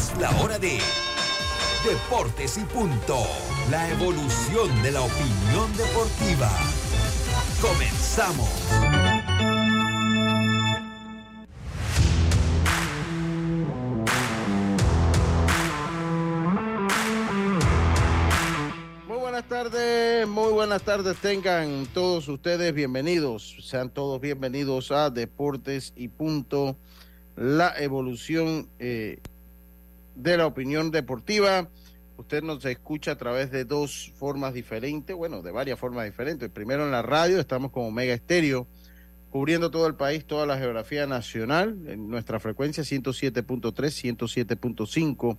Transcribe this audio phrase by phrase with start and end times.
[0.00, 0.78] Es la hora de
[1.84, 3.18] Deportes y Punto.
[3.70, 6.48] La evolución de la opinión deportiva.
[7.60, 8.48] Comenzamos.
[19.06, 25.92] Muy buenas tardes, muy buenas tardes tengan todos ustedes bienvenidos, sean todos bienvenidos a Deportes
[25.94, 26.74] y Punto,
[27.36, 29.18] la evolución eh,
[30.22, 31.68] de la opinión deportiva.
[32.16, 36.50] Usted nos escucha a través de dos formas diferentes, bueno, de varias formas diferentes.
[36.50, 38.66] Primero en la radio, estamos como Mega Estéreo,
[39.30, 45.38] cubriendo todo el país, toda la geografía nacional, en nuestra frecuencia 107.3, 107.5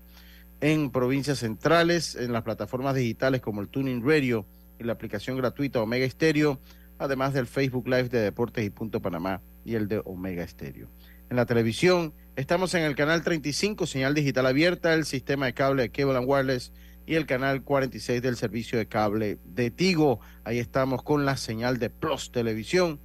[0.62, 4.46] en provincias centrales, en las plataformas digitales como el Tuning Radio
[4.80, 6.60] y la aplicación gratuita Omega Estéreo,
[6.98, 10.88] además del Facebook Live de Deportes y Punto Panamá y el de Omega Estéreo.
[11.30, 15.84] En la televisión, estamos en el canal 35, señal digital abierta, el sistema de cable
[15.84, 16.72] de Cable and Wireless
[17.06, 20.20] y el canal 46 del servicio de cable de Tigo.
[20.44, 23.00] Ahí estamos con la señal de Plus Televisión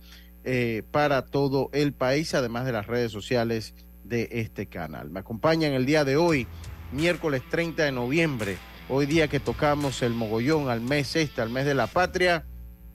[0.44, 5.10] eh, para todo el país, además de las redes sociales de este canal.
[5.10, 6.46] Me acompaña en el día de hoy
[6.92, 11.64] miércoles 30 de noviembre, hoy día que tocamos el mogollón al mes este, al mes
[11.64, 12.44] de la patria.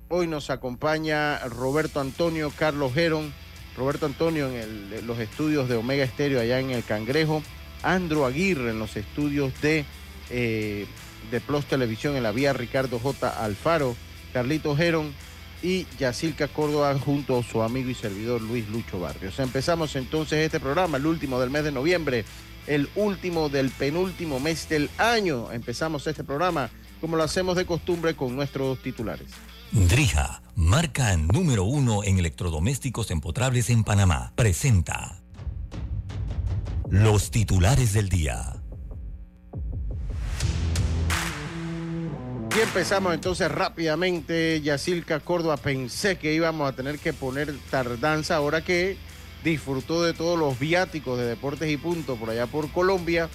[0.07, 3.33] Hoy nos acompaña Roberto Antonio Carlos Gerón,
[3.77, 7.41] Roberto Antonio en, en los estudios de Omega Estéreo allá en el Cangrejo,
[7.83, 9.85] Andro Aguirre en los estudios de,
[10.29, 10.85] eh,
[11.29, 13.43] de Plus Televisión en la vía Ricardo J.
[13.43, 13.95] Alfaro,
[14.33, 15.13] Carlito Gerón
[15.63, 19.39] y Yacilca Córdoba junto a su amigo y servidor Luis Lucho Barrios.
[19.39, 22.25] Empezamos entonces este programa, el último del mes de noviembre,
[22.67, 25.51] el último del penúltimo mes del año.
[25.51, 29.27] Empezamos este programa como lo hacemos de costumbre con nuestros titulares.
[29.71, 35.21] Drija, marca número uno en electrodomésticos empotrables en Panamá, presenta
[36.89, 38.61] los titulares del día.
[42.53, 45.55] Y empezamos entonces rápidamente, Yacilca Córdoba.
[45.55, 48.97] Pensé que íbamos a tener que poner tardanza ahora que
[49.41, 53.29] disfrutó de todos los viáticos de Deportes y Punto por allá por Colombia.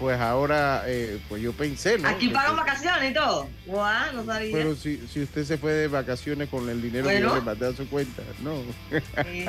[0.00, 2.08] Pues ahora, eh, pues yo pensé, ¿no?
[2.08, 3.46] Aquí pagan vacaciones y todo.
[3.66, 4.50] Guau, no sabía.
[4.50, 7.28] Pero si, si usted se fue de vacaciones con el dinero Bueno.
[7.28, 8.62] que yo le mandé a su cuenta, no.
[8.90, 9.44] Sí.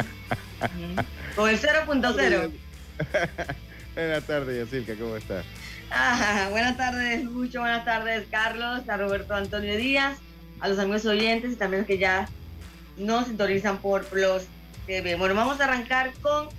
[1.38, 2.52] Con el 0.0.
[3.96, 5.42] Buenas tardes, Yacilca, ¿cómo está?
[5.90, 7.62] Ah, buenas tardes, Lucho.
[7.62, 8.88] Buenas tardes, Carlos.
[8.90, 10.18] A Roberto Antonio Díaz.
[10.60, 12.28] A los amigos oyentes y también los que ya
[12.98, 14.44] nos sintonizan por Plus
[14.86, 15.16] TV.
[15.16, 16.50] Bueno, vamos a arrancar con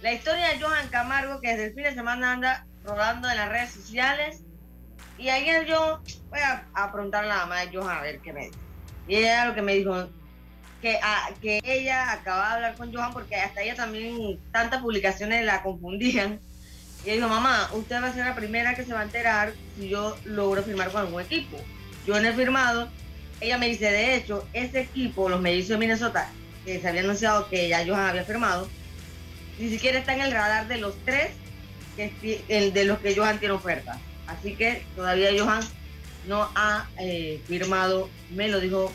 [0.00, 3.48] la historia de Johan Camargo, que desde el fin de semana anda rodando en las
[3.48, 4.42] redes sociales.
[5.18, 6.00] Y ayer yo
[6.30, 8.58] voy a, a preguntarle a la mamá de Johan a ver qué me dice.
[9.08, 10.08] Y ella lo que me dijo,
[10.80, 15.44] que, ah, que ella acababa de hablar con Johan porque hasta ella también tantas publicaciones
[15.44, 16.40] la confundían.
[17.04, 19.52] Y ella dijo, mamá, usted va a ser la primera que se va a enterar
[19.76, 21.56] si yo logro firmar con algún equipo.
[22.06, 22.88] Yo no he firmado.
[23.40, 26.28] Ella me dice, de hecho, ese equipo, los mellizos de Minnesota,
[26.64, 28.68] que se había anunciado que ya Johan había firmado,
[29.58, 31.32] ni siquiera está en el radar de los tres
[31.96, 33.98] que, el de los que Johan tiene oferta.
[34.26, 35.62] Así que todavía Johan
[36.26, 38.92] no ha eh, firmado, me lo dijo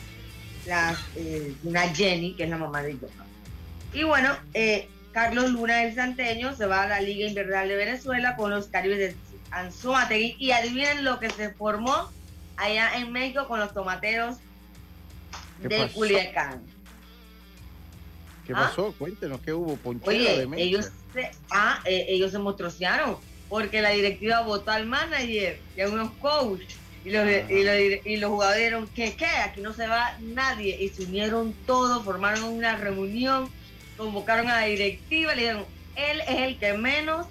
[0.66, 3.28] la, eh, una Jenny, que es la mamá de Johan.
[3.94, 8.36] Y bueno, eh, Carlos Luna del Santeño se va a la Liga Invernal de Venezuela
[8.36, 9.16] con los Caribes de
[9.52, 12.12] Anzuategui y adivinen lo que se formó
[12.58, 14.38] allá en México con los tomateros
[15.62, 15.94] ¿Qué de pasó?
[15.94, 16.77] Culiacán.
[18.48, 18.70] ¿Qué ¿Ah?
[18.70, 18.94] pasó?
[18.98, 19.78] Cuéntenos, ¿qué hubo?
[20.06, 23.18] Oye, de ellos se, ah, eh, ellos se mostrociaron
[23.50, 26.64] porque la directiva votó al manager y a unos coach
[27.04, 27.76] y los, y los,
[28.06, 32.06] y los jugadores dijeron que qué, aquí no se va nadie y se unieron todos,
[32.06, 33.50] formaron una reunión,
[33.98, 35.66] convocaron a la directiva, le dijeron,
[35.96, 37.28] él es el que menos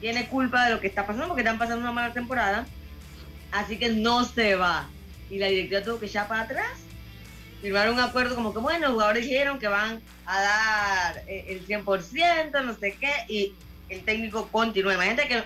[0.00, 2.66] tiene culpa de lo que está pasando porque están pasando una mala temporada,
[3.50, 4.88] así que no se va.
[5.28, 6.82] Y la directiva tuvo que echar para atrás
[7.62, 11.66] firmaron un acuerdo como que, bueno, los jugadores dijeron que van a dar eh, el
[11.66, 13.54] 100%, no sé qué, y
[13.88, 14.94] el técnico continúa.
[14.94, 15.44] Imagínate que,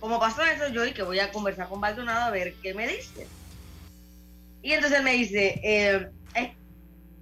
[0.00, 2.88] como pasó eso, yo y que voy a conversar con Baldonado a ver qué me
[2.88, 3.26] dice.
[4.62, 6.50] Y entonces él me dice, eh, él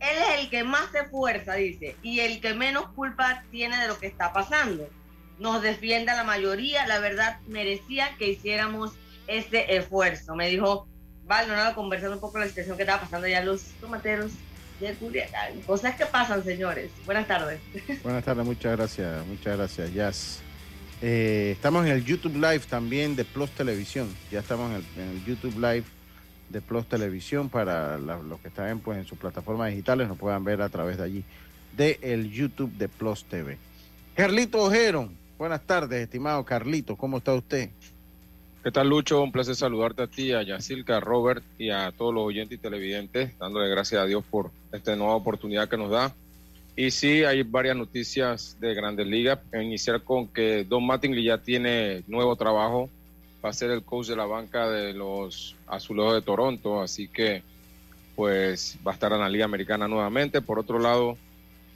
[0.00, 3.98] es el que más se esfuerza, dice, y el que menos culpa tiene de lo
[3.98, 4.88] que está pasando.
[5.38, 8.92] Nos defiende a la mayoría, la verdad merecía que hiciéramos
[9.26, 10.36] ese esfuerzo.
[10.36, 10.86] Me dijo
[11.30, 14.32] Baldonado conversando un poco la situación que estaba pasando ya los tomateros
[14.80, 15.60] de Culiacán.
[15.64, 16.90] Cosas que pasan, señores.
[17.06, 17.60] Buenas tardes.
[18.02, 20.40] Buenas tardes, muchas gracias, muchas gracias, Jazz.
[21.00, 24.08] Eh, estamos en el YouTube Live también de Plus Televisión.
[24.32, 25.84] Ya estamos en el, YouTube Live
[26.48, 30.60] de Plus Televisión para los que están pues, en sus plataformas digitales, nos puedan ver
[30.60, 31.24] a través de allí,
[31.76, 33.56] de el YouTube de Plus TV.
[34.16, 37.70] Carlito Ojero, buenas tardes, estimado Carlito, ¿cómo está usted?
[38.62, 39.22] ¿Qué tal, Lucho?
[39.22, 42.60] Un placer saludarte a ti, a Yacilca, a Robert y a todos los oyentes y
[42.60, 46.14] televidentes, dándole gracias a Dios por esta nueva oportunidad que nos da.
[46.76, 49.38] Y sí, hay varias noticias de Grandes Ligas.
[49.54, 52.90] Iniciar con que Don Mattingly ya tiene nuevo trabajo,
[53.42, 57.42] va a ser el coach de la banca de los Azulejos de Toronto, así que
[58.14, 60.42] pues va a estar en la Liga Americana nuevamente.
[60.42, 61.16] Por otro lado,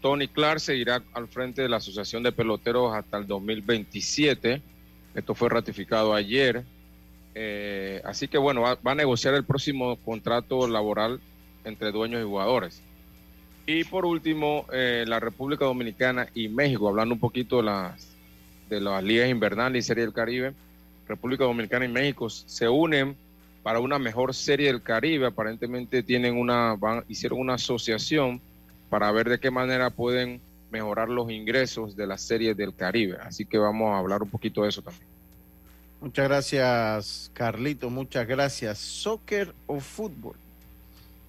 [0.03, 4.74] Tony Clark seguirá al frente de la Asociación de Peloteros hasta el 2027.
[5.15, 6.65] Esto fue ratificado ayer.
[7.35, 11.21] Eh, así que bueno, va, a negociar el próximo contrato laboral
[11.65, 12.81] entre dueños y jugadores.
[13.67, 18.09] Y por último, eh, la República Dominicana y México, hablando un poquito de las,
[18.69, 20.53] de las ligas invernales y Serie del Caribe,
[21.09, 23.17] República Dominicana y México se unen
[23.63, 25.27] para una mejor Serie del Caribe.
[25.27, 26.77] Aparentemente tienen una,
[27.09, 28.41] hicieron una asociación
[28.91, 30.41] para ver de qué manera pueden
[30.75, 33.17] mejorar los ingresos de las series del Caribe.
[33.23, 35.07] Así que vamos a hablar un poquito de eso también.
[36.01, 37.91] Muchas gracias, Carlito.
[37.91, 38.79] Muchas gracias.
[38.79, 40.35] ¿Soccer o fútbol?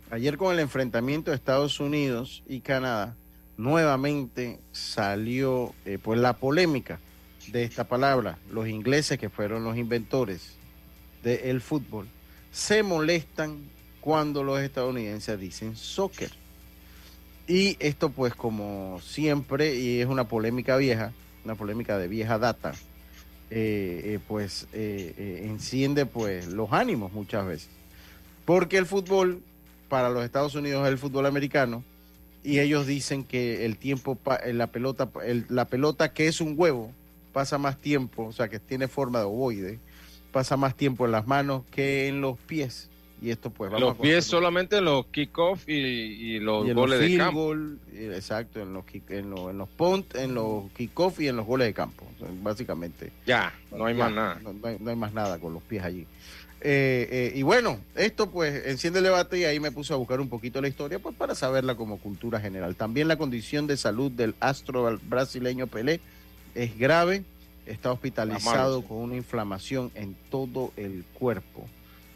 [0.10, 3.16] Ayer con el enfrentamiento de Estados Unidos y Canadá,
[3.56, 7.00] nuevamente salió eh, pues la polémica
[7.52, 8.40] de esta palabra.
[8.52, 10.56] Los ingleses, que fueron los inventores
[11.24, 12.08] del fútbol,
[12.52, 13.60] se molestan
[14.02, 16.32] cuando los estadounidenses dicen soccer.
[17.48, 21.14] Y esto pues como siempre, y es una polémica vieja,
[21.44, 22.74] una polémica de vieja data,
[23.52, 27.70] eh, eh, pues eh, enciende pues los ánimos muchas veces.
[28.46, 29.44] Porque el fútbol
[29.90, 31.84] para los Estados Unidos es el fútbol americano
[32.44, 34.18] y ellos dicen que el tiempo,
[34.52, 35.10] la pelota,
[35.50, 36.92] la pelota que es un huevo
[37.34, 39.80] pasa más tiempo, o sea que tiene forma de ovoide,
[40.32, 42.90] pasa más tiempo en las manos que en los pies.
[43.22, 47.18] Y esto pues vamos Los pies solamente en los kickoff y, y, los goles de
[47.18, 47.56] campo.
[47.94, 51.68] exacto, en los, en los, en los punt, en los kickoff y en los goles
[51.68, 52.06] de campo.
[52.42, 53.12] Básicamente.
[53.26, 54.40] Ya, no hay más nada.
[54.44, 56.06] No, hay, más nada con los pies allí.
[56.62, 60.20] Eh, eh, y bueno, esto pues enciende el debate y ahí me puse a buscar
[60.20, 62.76] un poquito la historia pues para saberla como cultura general.
[62.76, 66.00] También la condición de salud del astro brasileño Pelé
[66.56, 67.24] es grave,
[67.66, 71.68] está hospitalizado con una inflamación en todo el cuerpo.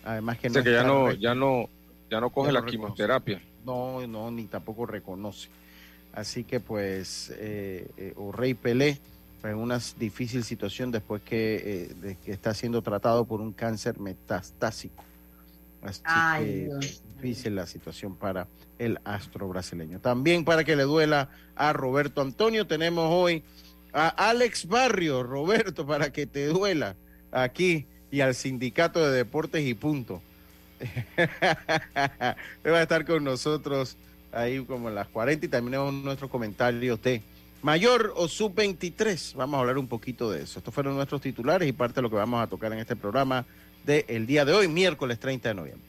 [0.03, 1.69] Además que, no ya no, ya no,
[2.09, 3.41] ya no coge la quimioterapia.
[3.65, 5.49] No, no, ni tampoco reconoce.
[6.13, 8.99] Así que pues, eh, eh o Rey Pelé,
[9.41, 13.99] pues, en una difícil situación después que, eh, que está siendo tratado por un cáncer
[13.99, 15.03] metastásico.
[15.81, 16.01] Así
[16.39, 16.69] que
[17.15, 18.47] difícil la situación para
[18.79, 19.99] el astro brasileño.
[19.99, 23.43] También para que le duela a Roberto Antonio, tenemos hoy
[23.93, 26.95] a Alex Barrio, Roberto, para que te duela
[27.31, 30.21] aquí y al Sindicato de Deportes y punto.
[31.17, 33.97] va a estar con nosotros
[34.31, 37.21] ahí como en las 40 y terminamos nuestros comentarios de
[37.61, 39.35] mayor o sub-23.
[39.35, 40.59] Vamos a hablar un poquito de eso.
[40.59, 43.45] Estos fueron nuestros titulares y parte de lo que vamos a tocar en este programa
[43.85, 45.88] del día de hoy, miércoles 30 de noviembre.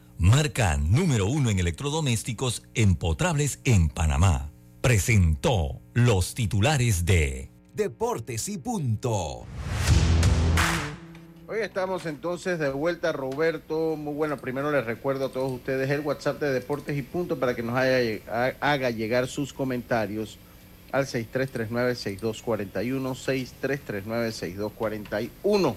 [0.21, 4.51] marca número uno en electrodomésticos empotrables en Panamá.
[4.79, 9.47] Presentó los titulares de Deportes y Punto.
[11.47, 13.95] Hoy estamos entonces de vuelta, Roberto.
[13.97, 17.55] Muy bueno, primero les recuerdo a todos ustedes el WhatsApp de Deportes y Punto para
[17.55, 20.37] que nos haga llegar sus comentarios
[20.91, 23.15] al 6339-6241,
[23.63, 25.75] 6339-6241.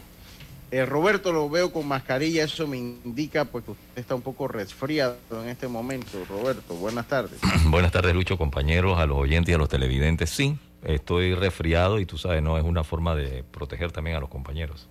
[0.74, 4.48] Eh, Roberto, lo veo con mascarilla, eso me indica pues que usted está un poco
[4.48, 6.18] resfriado en este momento.
[6.28, 7.38] Roberto, buenas tardes.
[7.66, 10.30] buenas tardes, Lucho, compañeros, a los oyentes y a los televidentes.
[10.30, 14.28] Sí, estoy resfriado y tú sabes, no, es una forma de proteger también a los
[14.28, 14.88] compañeros.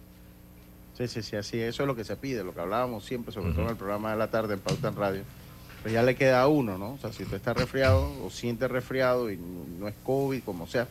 [0.98, 3.52] Sí, sí, sí, así, eso es lo que se pide, lo que hablábamos siempre, sobre
[3.52, 5.24] todo en el programa de la tarde en Pauta en Radio.
[5.82, 6.94] Pues ya le queda a uno, ¿no?
[6.94, 10.88] O sea, si usted está resfriado o siente resfriado y no es COVID, como sea,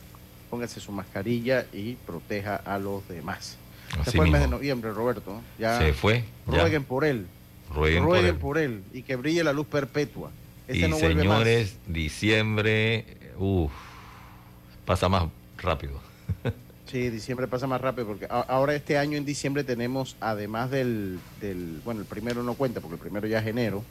[0.51, 3.57] póngase su mascarilla y proteja a los demás.
[4.05, 5.41] Se fue el mes de noviembre, Roberto.
[5.59, 6.25] Ya Se fue.
[6.47, 7.27] Rueguen por él.
[7.73, 8.83] Rueguen, por, él.
[8.93, 10.31] Y que brille la luz perpetua.
[10.69, 13.07] y señores, diciembre,
[13.39, 13.73] uff,
[14.85, 15.25] pasa más
[15.59, 16.01] rápido.
[16.91, 21.81] Sí, diciembre pasa más rápido porque ahora este año en diciembre tenemos, además del, del,
[21.87, 23.83] bueno, el primero no cuenta porque el primero ya es enero,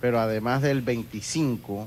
[0.00, 1.86] pero además del 25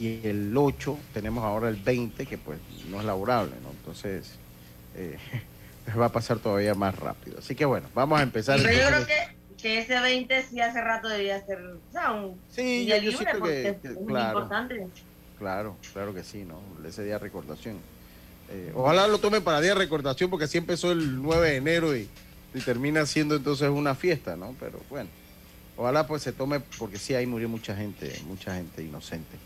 [0.00, 2.58] y el 8 tenemos ahora el 20 que pues
[2.90, 3.70] no es laborable, ¿no?
[3.70, 4.32] Entonces,
[4.96, 5.16] eh,
[5.98, 7.38] va a pasar todavía más rápido.
[7.38, 8.60] Así que bueno, vamos a empezar.
[8.62, 12.38] Pero yo creo que que ese 20 sí hace rato debía ser, o sea, un
[12.50, 14.86] Sí, día yo, yo libre siento porque que, es muy claro, importante.
[15.38, 16.60] claro, claro que sí, ¿no?
[16.86, 17.78] Ese día de recordación.
[18.50, 21.96] Eh, ojalá lo tomen para día de recordación porque así empezó el 9 de enero
[21.96, 22.08] y,
[22.54, 24.54] y termina siendo entonces una fiesta, ¿no?
[24.60, 25.08] Pero bueno,
[25.76, 29.36] ojalá pues se tome porque sí, ahí murió mucha gente, mucha gente inocente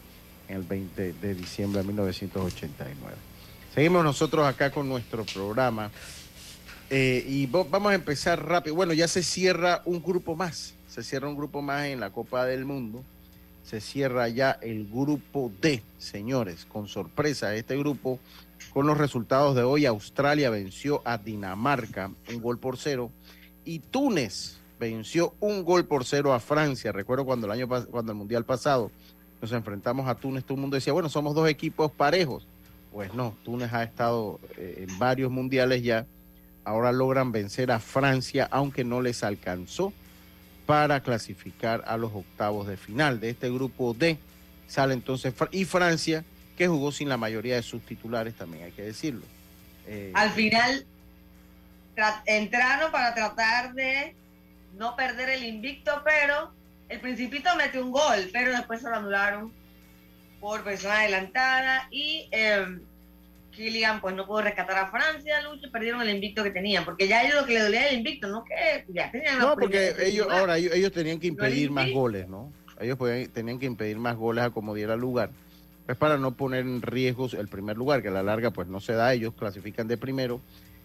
[0.49, 3.16] en el 20 de diciembre de 1989.
[3.75, 5.90] Seguimos nosotros acá con nuestro programa
[6.90, 8.75] eh, y vamos a empezar rápido.
[8.75, 12.44] Bueno, ya se cierra un grupo más, se cierra un grupo más en la Copa
[12.44, 13.04] del Mundo.
[13.62, 18.18] Se cierra ya el grupo D, señores, con sorpresa este grupo.
[18.73, 23.11] Con los resultados de hoy, Australia venció a Dinamarca un gol por cero
[23.64, 26.90] y Túnez venció un gol por cero a Francia.
[26.90, 28.90] Recuerdo cuando el año cuando el mundial pasado
[29.40, 32.47] nos enfrentamos a Túnez, todo el mundo decía, bueno, somos dos equipos parejos.
[32.92, 36.06] Pues no, Túnez ha estado eh, en varios mundiales ya.
[36.64, 39.93] Ahora logran vencer a Francia, aunque no les alcanzó
[40.67, 43.19] para clasificar a los octavos de final.
[43.21, 44.19] De este grupo D
[44.69, 46.25] sale entonces y Francia,
[46.57, 49.23] que jugó sin la mayoría de sus titulares, también hay que decirlo.
[49.87, 50.85] Eh, Al final
[51.97, 54.14] tra- entraron para tratar de
[54.76, 56.52] no perder el invicto, pero
[56.88, 59.52] el Principito metió un gol, pero después se lo anularon
[60.40, 62.79] por persona adelantada y eh,
[63.50, 67.23] Kylian pues no pudo rescatar a Francia, Lucho, perdieron el invicto que tenían, porque ya
[67.25, 70.57] ellos lo que le dolía el invicto, no que ya tenían no, porque ellos ahora
[70.59, 72.52] ellos, ellos tenían que impedir más goles, ¿no?
[72.80, 75.30] Ellos podían- tenían que impedir más goles a como diera lugar.
[75.87, 78.80] Pues para no poner en riesgo el primer lugar, que a la larga pues no
[78.80, 80.40] se da, ellos clasifican de primero.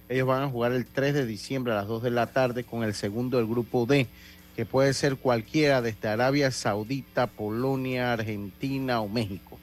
[0.09, 2.83] Ellos van a jugar el 3 de diciembre a las 2 de la tarde con
[2.83, 4.07] el segundo del grupo D,
[4.55, 9.54] que puede ser cualquiera desde Arabia Saudita, Polonia, Argentina o México.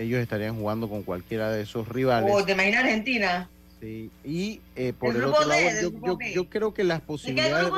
[0.00, 2.30] Ellos estarían jugando con cualquiera de esos rivales.
[2.34, 3.50] O te imaginas Argentina.
[3.80, 7.70] Sí, y eh, por El otro D, lado, yo, creo que las posibilidades...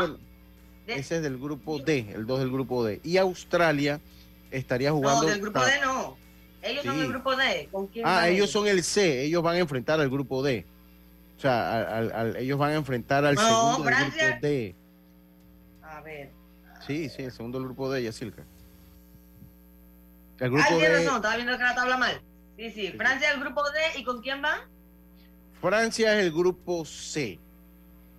[0.87, 3.00] De- ese es del grupo D, el 2 del grupo D.
[3.05, 4.00] Y Australia
[4.50, 5.23] estaría jugando...
[5.23, 6.17] no, del grupo D no.
[6.62, 7.69] Ellos son el grupo D.
[7.73, 10.64] ¿Con quién Ah, ellos son el C, ellos van a enfrentar al grupo D.
[11.38, 14.75] O sea, al- al- al- ellos van a enfrentar al No, segundo del grupo D.
[15.83, 16.31] A ver.
[16.87, 18.45] Sí, sí, el segundo del grupo D, Yacilca.
[20.39, 22.21] El grupo Ah, razón, estaba viendo que la tabla mal.
[22.57, 22.93] Sí, sí, Sí.
[22.97, 24.61] Francia el grupo D, ¿y con quién van?
[25.61, 27.39] Francia es el grupo C.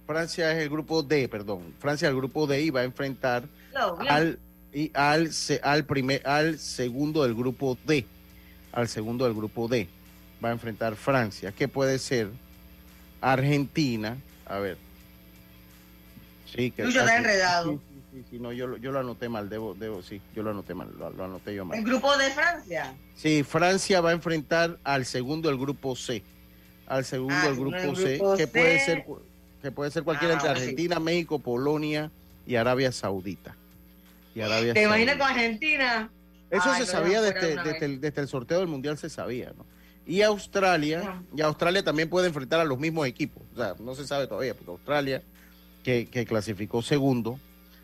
[0.07, 1.73] Francia es el grupo D, perdón.
[1.79, 3.43] Francia es el grupo D y va a enfrentar
[3.73, 4.39] No, al
[4.73, 5.29] y al
[5.61, 8.05] al primer al segundo del grupo D
[8.71, 9.87] al segundo del grupo D
[10.43, 12.29] va a enfrentar Francia que puede ser
[13.21, 14.17] Argentina
[14.47, 14.77] a ver
[16.55, 17.79] sí que Lucho, está enredado.
[18.29, 21.09] Sí, no yo yo lo anoté mal debo debo sí yo lo anoté mal lo,
[21.09, 22.93] lo anoté yo mal El grupo de Francia.
[23.15, 26.23] sí Francia va a enfrentar al segundo del grupo C
[26.87, 28.47] al segundo Ah, del el grupo C que C.
[28.47, 29.05] puede ser
[29.61, 30.49] que puede ser cualquiera Ah, entre.
[30.51, 32.11] Argentina México Polonia
[32.45, 33.55] y Arabia Saudita
[34.35, 36.09] y Arabia ¿Te imaginas con Argentina?
[36.49, 37.53] Eso Ay, se sabía desde,
[37.85, 39.65] el, desde el sorteo del Mundial, se sabía, ¿no?
[40.05, 43.41] Y Australia, y Australia también puede enfrentar a los mismos equipos.
[43.53, 45.23] O sea, no se sabe todavía, porque Australia,
[45.83, 47.39] que, que clasificó segundo,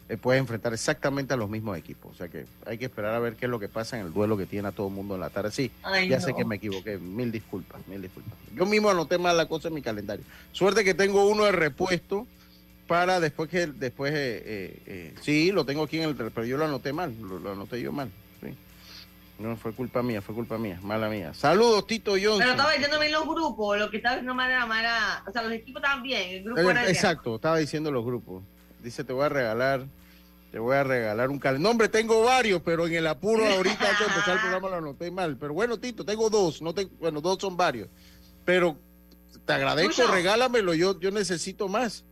[0.10, 2.12] eh, puede enfrentar exactamente a los mismos equipos.
[2.12, 4.12] O sea que hay que esperar a ver qué es lo que pasa en el
[4.14, 5.52] duelo que tiene a todo el mundo en la tarde.
[5.52, 6.26] Sí, Ay, ya no.
[6.26, 8.34] sé que me equivoqué, mil disculpas, mil disculpas.
[8.56, 10.26] Yo mismo anoté mal la cosa en mi calendario.
[10.52, 12.26] Suerte que tengo uno de repuesto
[12.88, 16.58] para después que después eh, eh, eh, sí lo tengo aquí en el pero yo
[16.58, 18.10] lo anoté mal, lo, lo anoté yo mal.
[18.42, 18.50] sí.
[19.38, 21.34] No fue culpa mía, fue culpa mía, mala mía.
[21.34, 22.40] Saludos Tito Johnson.
[22.40, 25.32] Pero estaba diciendo bien los grupos, lo que estaba diciendo mal era, mal era- o
[25.32, 28.44] sea, los equipos estaban bien, el grupo era el que- Exacto, estaba diciendo los grupos.
[28.84, 29.86] Dice, te voy a regalar,
[30.52, 31.64] te voy a regalar un calendario.
[31.64, 34.76] No, hombre, tengo varios, pero en el apuro ahorita antes de empezar el programa lo
[34.78, 35.38] anoté mal.
[35.38, 37.88] Pero bueno, Tito, tengo dos, no te- bueno, dos son varios.
[38.46, 38.78] Pero
[39.46, 42.04] te agradezco, regálamelo, yo, yo necesito más.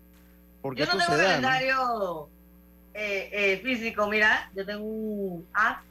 [0.62, 1.17] Porque Yo no tengo ¿no?
[1.17, 2.29] calendario
[2.94, 5.82] eh, eh, físico, mira, yo tengo un app,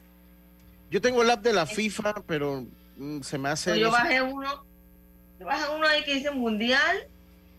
[0.91, 2.65] Yo tengo el app de la FIFA, pero
[2.97, 3.79] mm, se me hace...
[3.79, 4.65] yo bajé uno,
[5.39, 7.07] yo bajé uno ahí que dice mundial,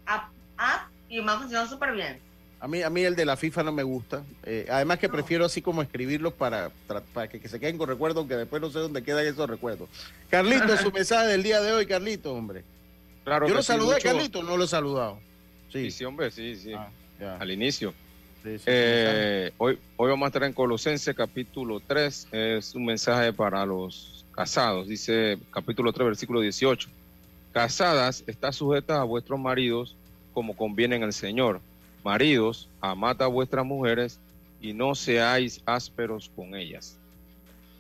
[0.07, 2.21] app, app y me ha funcionado súper bien.
[2.61, 4.25] A mí, a mí el de la FIFA no me gusta.
[4.45, 5.13] Eh, además que No.
[5.15, 6.71] prefiero así como escribirlos para,
[7.13, 9.89] para que, que se queden con recuerdos, aunque después no sé dónde quedan esos recuerdos.
[10.29, 12.65] Carlito, su mensaje del día de hoy, Carlito, hombre.
[13.25, 14.09] Claro Yo lo saludé, Lucho.
[14.09, 15.19] Carlito, no lo he saludado.
[15.73, 16.73] Sí, Sí, sí, hombre, sí, sí.
[16.75, 16.89] Ah.
[17.39, 17.93] Al inicio.
[18.43, 22.29] Sí, sí, Eh, hoy, hoy vamos a estar en Colosenses capítulo 3.
[22.33, 24.89] Es un mensaje para los casados.
[24.89, 26.89] Dice capítulo 3, versículo 18.
[27.53, 29.95] Casadas, está sujetas a vuestros maridos
[30.33, 31.61] como conviene en el Señor.
[32.05, 34.19] Maridos, amad a vuestras mujeres
[34.61, 36.97] y no seáis ásperos con ellas.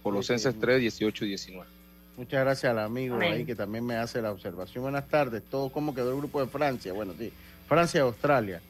[0.02, 0.60] Colosenses Sí.
[0.60, 1.66] 3, 18 y 19.
[2.16, 3.32] Muchas gracias al amigo Amén.
[3.32, 4.82] ahí que también me hace la observación.
[4.82, 5.42] Buenas tardes.
[5.50, 6.92] Todo cómo quedó el grupo de Francia.
[6.92, 7.32] Bueno, sí.
[7.68, 8.60] Francia y Australia.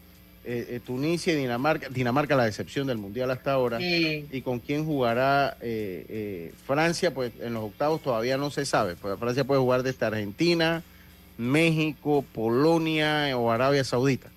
[0.44, 4.86] eh, eh, Tunisia y Dinamarca, Dinamarca la decepción del Mundial hasta ahora, y con quién
[4.86, 9.82] jugará eh, Francia, pues en los octavos todavía no se sabe, pues Francia puede jugar
[9.82, 10.82] desde Argentina,
[11.36, 14.30] México, Polonia o Arabia Saudita.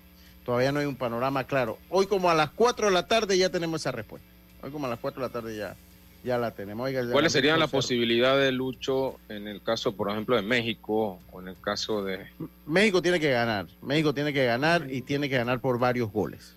[0.44, 1.78] Todavía no hay un panorama claro.
[1.88, 4.26] Hoy como a las 4 de la tarde ya tenemos esa respuesta.
[4.62, 5.76] Hoy como a las 4 de la tarde ya
[6.24, 6.90] ya la tenemos.
[7.10, 11.48] ¿Cuáles serían las posibilidades de Lucho en el caso, por ejemplo, de México o en
[11.48, 12.26] el caso de...
[12.66, 16.54] México tiene que ganar, México tiene que ganar y tiene que ganar por varios goles.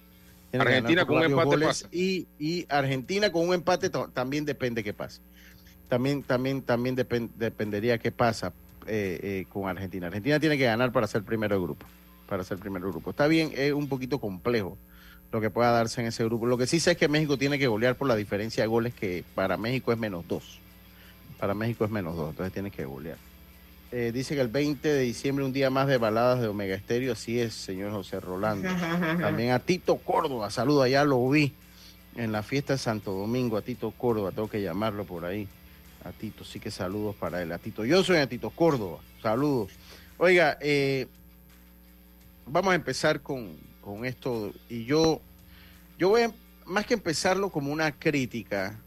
[0.53, 1.87] Argentina con un empate pasa.
[1.91, 5.19] Y, y, Argentina con un empate también depende qué pasa.
[5.89, 8.53] También, también, también dependería qué pasa
[8.87, 10.07] eh, eh, con Argentina.
[10.07, 11.85] Argentina tiene que ganar para ser primero de grupo.
[12.27, 13.11] Para ser primero de grupo.
[13.11, 14.77] Está bien, es un poquito complejo
[15.31, 16.45] lo que pueda darse en ese grupo.
[16.45, 18.93] Lo que sí sé es que México tiene que golear por la diferencia de goles
[18.93, 20.59] que para México es menos dos.
[21.39, 23.17] Para México es menos dos, entonces tiene que golear.
[23.91, 27.13] Eh, dice que el 20 de diciembre, un día más de baladas de Omega Estéreo,
[27.13, 28.67] así es, señor José Rolando.
[29.21, 31.53] También a Tito Córdoba, saludo, allá lo vi
[32.15, 35.47] en la fiesta de Santo Domingo, a Tito Córdoba, tengo que llamarlo por ahí.
[36.03, 37.51] A Tito, sí que saludos para él.
[37.51, 39.71] A Tito, yo soy a Tito Córdoba, saludos.
[40.17, 41.07] Oiga, eh,
[42.45, 45.21] vamos a empezar con, con esto y yo,
[45.97, 46.33] yo voy a,
[46.65, 48.79] más que empezarlo como una crítica,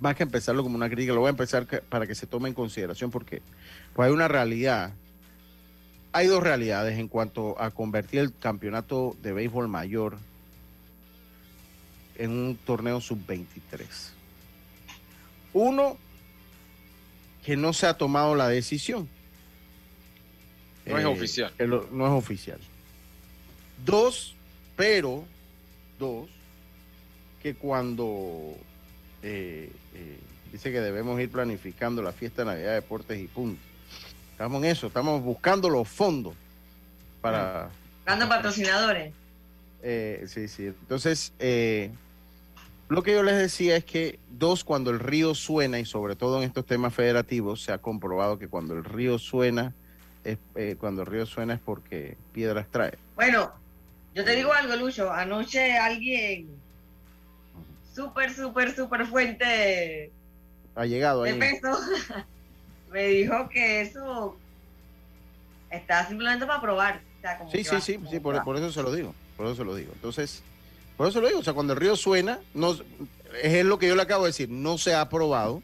[0.00, 2.54] más que empezarlo como una crítica, lo voy a empezar para que se tome en
[2.54, 3.42] consideración porque
[3.94, 4.92] pues hay una realidad,
[6.12, 10.18] hay dos realidades en cuanto a convertir el campeonato de béisbol mayor
[12.16, 13.86] en un torneo sub-23.
[15.52, 15.96] Uno,
[17.44, 19.08] que no se ha tomado la decisión.
[20.86, 21.52] No es eh, oficial.
[21.58, 22.58] no es oficial.
[23.84, 24.34] Dos,
[24.76, 25.24] pero,
[25.98, 26.28] dos,
[27.42, 28.54] que cuando
[29.22, 30.18] eh, eh,
[30.52, 33.60] dice que debemos ir planificando la fiesta de Navidad de Deportes y punto.
[34.32, 36.34] Estamos en eso, estamos buscando los fondos
[37.20, 37.70] para...
[37.98, 39.12] Buscando patrocinadores.
[39.82, 40.66] Eh, sí, sí.
[40.66, 41.32] Entonces,
[42.88, 46.38] lo que yo les decía es que dos, cuando el río suena, y sobre todo
[46.38, 49.74] en estos temas federativos, se ha comprobado que cuando el río suena,
[50.32, 52.98] es, cuando el río suena es porque piedras trae.
[53.14, 53.52] Bueno,
[54.14, 55.12] yo te digo algo, Lucho.
[55.12, 56.48] Anoche alguien
[57.94, 60.12] súper, súper, súper fuente
[60.76, 61.78] ha llegado de peso
[62.92, 64.36] me dijo que eso
[65.70, 67.00] está simplemente para probar.
[67.50, 69.14] sí, sí, sí, sí, por, eso se lo digo.
[69.36, 69.92] Por eso se lo digo.
[69.94, 70.42] Entonces,
[70.96, 71.40] por eso lo digo.
[71.40, 72.76] O sea, cuando el río suena, no,
[73.42, 75.62] es lo que yo le acabo de decir, no se ha aprobado.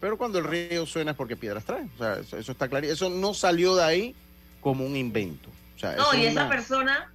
[0.00, 1.88] Pero cuando el río suena es porque piedras trae.
[1.94, 2.86] O sea, eso, está claro.
[2.86, 4.14] Eso no salió de ahí
[4.60, 5.48] como un invento.
[5.96, 7.12] no, y esa persona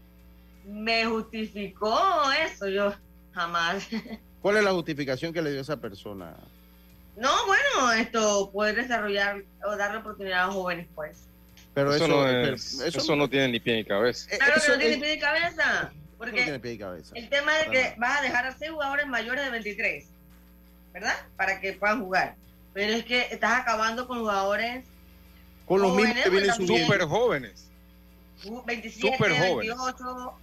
[0.65, 1.99] me justificó
[2.45, 2.93] eso, yo
[3.33, 3.87] jamás.
[4.41, 6.35] ¿Cuál es la justificación que le dio esa persona?
[7.15, 11.27] No, bueno, esto puede desarrollar o darle oportunidad a los jóvenes, pues.
[11.73, 14.29] Pero eso, no, eso, no tiene ni pie ni cabeza.
[14.33, 15.53] Eh, claro que no tiene ni pie ni cabeza.
[16.17, 16.43] Porque
[17.15, 20.05] el tema es que vas a dejar a seis jugadores mayores de 23,
[20.93, 21.15] ¿verdad?
[21.35, 22.35] Para que puedan jugar.
[22.73, 24.85] Pero es que estás acabando con jugadores.
[25.65, 27.69] Con los mismos que vienen súper jóvenes.
[28.65, 30.33] 27, super 28,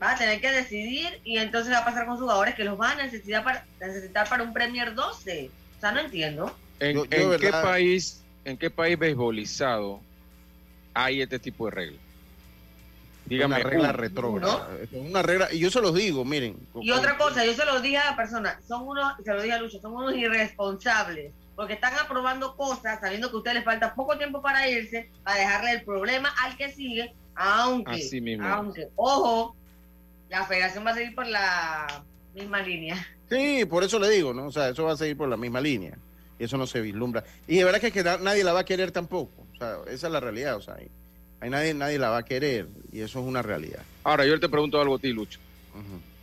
[0.00, 3.00] va a tener que decidir y entonces va a pasar con jugadores que los van
[3.00, 5.50] a necesitar para, necesitar para un Premier 12.
[5.76, 6.54] O sea, no entiendo.
[6.78, 10.00] ¿En, qué país, en qué país beisbolizado
[10.94, 12.00] hay este tipo de reglas?
[13.24, 14.68] Dígame, una regla retrógrada.
[14.92, 16.56] Una regla, y yo se los digo, miren.
[16.80, 19.54] Y otra cosa, yo se los dije a la persona, son unos, se lo dije
[19.54, 23.94] a Lucho, son unos irresponsables, porque están aprobando cosas sabiendo que a ustedes les falta
[23.94, 29.56] poco tiempo para irse, para dejarle el problema al que sigue, aunque, aunque, ojo,
[30.28, 33.06] la federación va a seguir por la misma línea.
[33.30, 34.46] Sí, por eso le digo, ¿no?
[34.46, 35.96] O sea, eso va a seguir por la misma línea.
[36.38, 37.24] Y eso no se vislumbra.
[37.48, 39.46] Y de verdad que, que nadie la va a querer tampoco.
[39.54, 40.56] O sea, esa es la realidad.
[40.56, 40.76] O sea,
[41.40, 42.68] hay, nadie, nadie la va a querer.
[42.92, 43.82] Y eso es una realidad.
[44.04, 45.40] Ahora, yo te pregunto algo a ti, Lucho.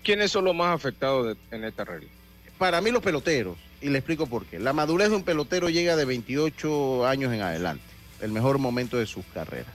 [0.03, 2.09] ¿Quiénes son los más afectados en esta regla?
[2.57, 3.57] Para mí los peloteros.
[3.81, 4.59] Y le explico por qué.
[4.59, 7.83] La madurez de un pelotero llega de 28 años en adelante.
[8.21, 9.73] El mejor momento de sus carreras.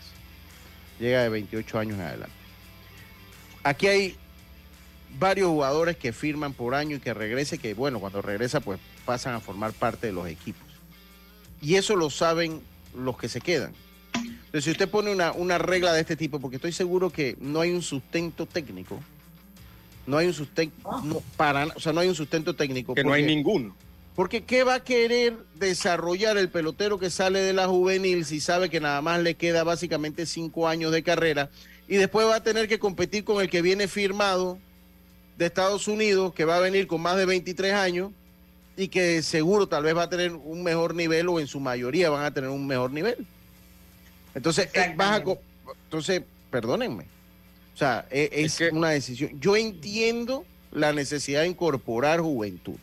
[0.99, 2.35] Llega de 28 años en adelante.
[3.63, 4.17] Aquí hay
[5.19, 9.35] varios jugadores que firman por año y que regrese, que bueno, cuando regresa pues pasan
[9.35, 10.67] a formar parte de los equipos.
[11.61, 12.63] Y eso lo saben
[12.95, 13.73] los que se quedan.
[14.15, 17.71] Entonces, si usted pone una, regla de este tipo, porque estoy seguro que no hay
[17.71, 19.01] un sustento técnico,
[20.09, 22.95] no hay un sustento, no, para, o sea, no hay un sustento técnico.
[22.95, 23.77] Que no hay ninguno.
[24.17, 28.71] Porque ¿qué va a querer desarrollar el pelotero que sale de la juvenil si sabe
[28.71, 31.51] que nada más le queda básicamente cinco años de carrera
[31.87, 34.59] y después va a tener que competir con el que viene firmado
[35.37, 38.11] de Estados Unidos, que va a venir con más de 23 años
[38.77, 42.09] y que seguro tal vez va a tener un mejor nivel o en su mayoría
[42.09, 43.27] van a tener un mejor nivel.
[44.35, 44.97] Entonces, eh,
[45.85, 47.18] entonces, perdónenme.
[47.79, 49.39] O sea, e, es, una decisión.
[49.39, 52.75] Yo entiendo la necesidad de incorporar juventud.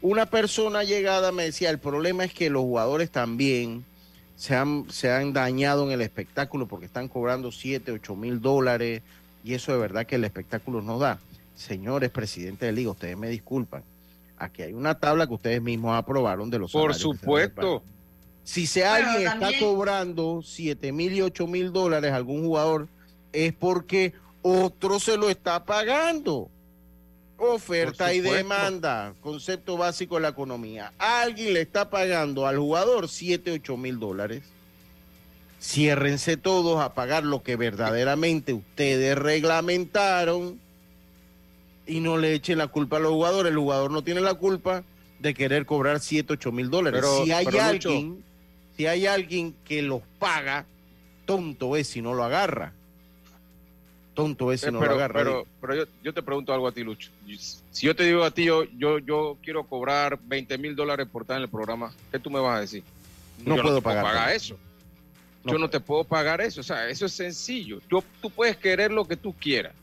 [0.00, 3.84] Una persona llegada me decía, el problema es que los jugadores también
[4.34, 9.02] se han, se han dañado en el espectáculo porque están cobrando 7, 8 mil dólares
[9.44, 11.18] y eso de verdad que el espectáculo no da.
[11.54, 13.84] Señores presidente de liga, ustedes me disculpan.
[14.38, 17.82] Aquí hay una tabla que ustedes mismos aprobaron de los Por supuesto.
[18.42, 22.88] Si se alguien está cobrando 7 mil y 8 mil dólares algún jugador,
[23.34, 26.48] es porque otro se lo está pagando.
[27.36, 30.92] Oferta y demanda, concepto básico de la economía.
[30.98, 34.44] Alguien le está pagando al jugador 7, 8 mil dólares.
[35.60, 40.60] Ciérrense todos a pagar lo que verdaderamente ustedes reglamentaron
[41.86, 43.50] y no le echen la culpa a los jugadores.
[43.50, 44.84] El jugador no tiene la culpa
[45.18, 47.04] de querer cobrar 7, 8 mil dólares.
[47.24, 48.22] si hay alguien,
[48.76, 50.66] si hay alguien que los paga,
[51.24, 52.74] tonto es si no lo agarra
[54.14, 55.14] tonto ese eh, no pero, lo agarra.
[55.14, 57.10] Pero, pero yo, te pregunto algo a ti, Lucho.
[57.70, 61.36] Si yo te digo a ti, yo, yo, quiero cobrar 20 mil dólares por estar
[61.36, 62.82] en el programa, ¿qué tú me vas a decir?
[63.44, 64.56] No puedo pagar, eso.
[65.44, 66.60] yo no te puedo pagar eso.
[66.60, 67.80] O sea, eso es sencillo.
[67.90, 69.74] Yo, tú puedes querer lo que tú quieras.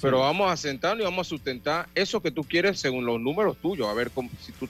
[0.00, 3.56] Pero vamos a sentarnos y vamos a sustentar eso que tú quieres según los números
[3.58, 4.68] tuyos, a ver cómo, si, tú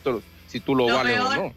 [0.49, 1.55] si tú lo, vales o no.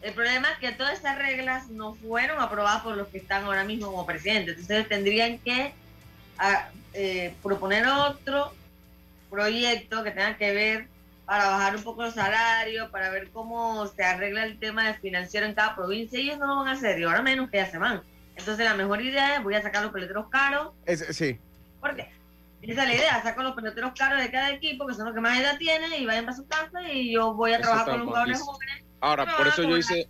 [0.00, 3.64] El problema es que todas estas reglas no fueron aprobadas por los que están ahora
[3.64, 4.58] mismo como presidentes.
[4.58, 5.72] Entonces tendrían que
[6.38, 8.52] ah, eh, proponer otro
[9.28, 10.86] proyecto que tenga que ver
[11.26, 15.46] para bajar un poco los salarios, para ver cómo se arregla el tema de financiero
[15.46, 16.18] en cada provincia.
[16.18, 18.02] Ellos no lo van a hacer, y ahora menos que ya se van.
[18.36, 20.72] Entonces la mejor idea es voy a sacar los peleteros caros.
[21.10, 21.38] sí.
[21.80, 22.08] ¿Por qué?
[22.62, 25.20] Esa es la idea, saco los peleteros caros de cada equipo, que son los que
[25.20, 28.08] más edad tienen, y vayan para su casa, y yo voy a trabajar con los
[28.08, 30.08] jugadores jóvenes Ahora, por eso yo hice.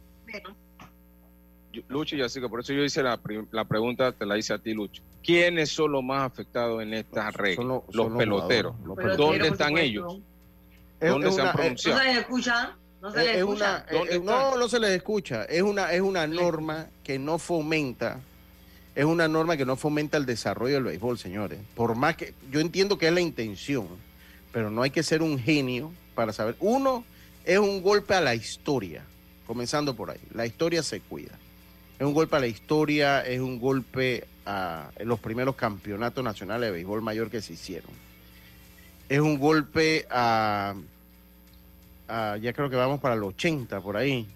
[1.88, 3.20] Lucho, y así que por eso yo hice la,
[3.52, 5.02] la, pregunta, te la hice a ti, Lucho.
[5.22, 7.82] ¿Quiénes son los más afectados en estas reglas?
[7.92, 8.74] los, peloteros.
[9.16, 10.18] ¿Dónde están ellos?
[11.00, 11.98] ¿Dónde se han pronunciado?
[11.98, 12.76] ¿No se les escucha?
[13.00, 13.86] No se les escucha.
[14.22, 15.44] no, no se les escucha.
[15.44, 18.20] Es una, es una norma que no fomenta,
[18.94, 21.60] es una norma que no fomenta el desarrollo del béisbol, señores.
[21.74, 23.86] Por más que, yo entiendo que es la intención,
[24.52, 26.56] pero no hay que ser un genio para saber.
[26.58, 27.04] Uno,
[27.48, 29.02] es un golpe a la historia,
[29.46, 30.20] comenzando por ahí.
[30.34, 31.32] La historia se cuida.
[31.98, 36.72] Es un golpe a la historia, es un golpe a los primeros campeonatos nacionales de
[36.72, 37.90] béisbol mayor que se hicieron.
[39.08, 40.74] Es un golpe a,
[42.06, 44.26] ya creo que vamos para los 80 por ahí,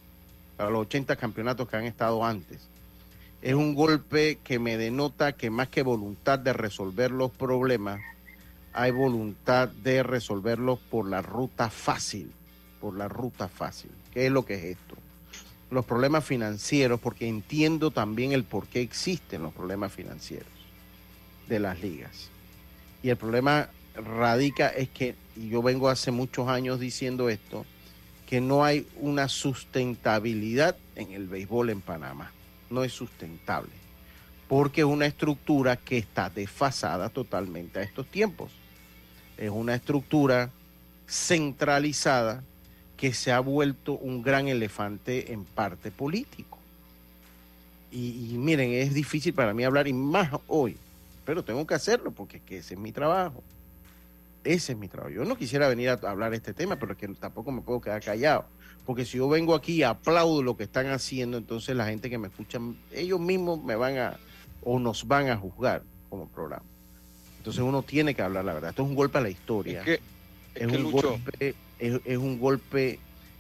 [0.57, 2.61] para los 80 campeonatos que han estado antes.
[3.43, 8.01] Es un golpe que me denota que más que voluntad de resolver los problemas,
[8.73, 12.33] hay voluntad de resolverlos por la ruta fácil
[12.83, 13.93] por la ruta fácil.
[14.13, 14.97] ¿Qué es lo que es esto?
[15.71, 20.51] Los problemas financieros, porque entiendo también el por qué existen los problemas financieros
[21.49, 22.29] de las ligas.
[23.05, 27.65] Y el problema radica es que, y yo vengo hace muchos años diciendo esto,
[28.27, 32.33] que no hay una sustentabilidad en el béisbol en Panamá.
[32.69, 33.71] No es sustentable.
[34.49, 38.51] Porque es una estructura que está desfasada totalmente a estos tiempos.
[39.39, 40.51] Es una estructura
[41.07, 42.43] centralizada
[43.03, 46.57] que se ha vuelto un gran elefante en parte político.
[47.91, 50.77] Y, miren, es difícil para mí hablar y más hoy,
[51.25, 53.43] pero tengo que hacerlo porque es que ese es mi trabajo.
[54.45, 55.13] Ese es mi trabajo.
[55.13, 58.45] Yo no quisiera venir a hablar este tema, pero que tampoco me puedo quedar callado.
[58.87, 62.19] Porque si yo vengo aquí y aplaudo lo que están haciendo, entonces la gente que
[62.19, 62.61] me escucha,
[62.93, 64.17] ellos mismos me van a,
[64.63, 66.63] o nos van a juzgar como programa.
[67.39, 68.71] Entonces uno tiene que hablar la verdad.
[68.71, 69.83] Esto es un golpe a la historia.
[69.85, 69.99] Es,
[70.61, 72.99] un golpe es, un golpe,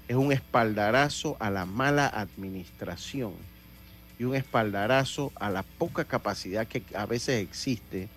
[0.08, 3.32] es un espaldarazo a la mala administración
[4.18, 8.08] y un espaldarazo a la poca capacidad que a veces existe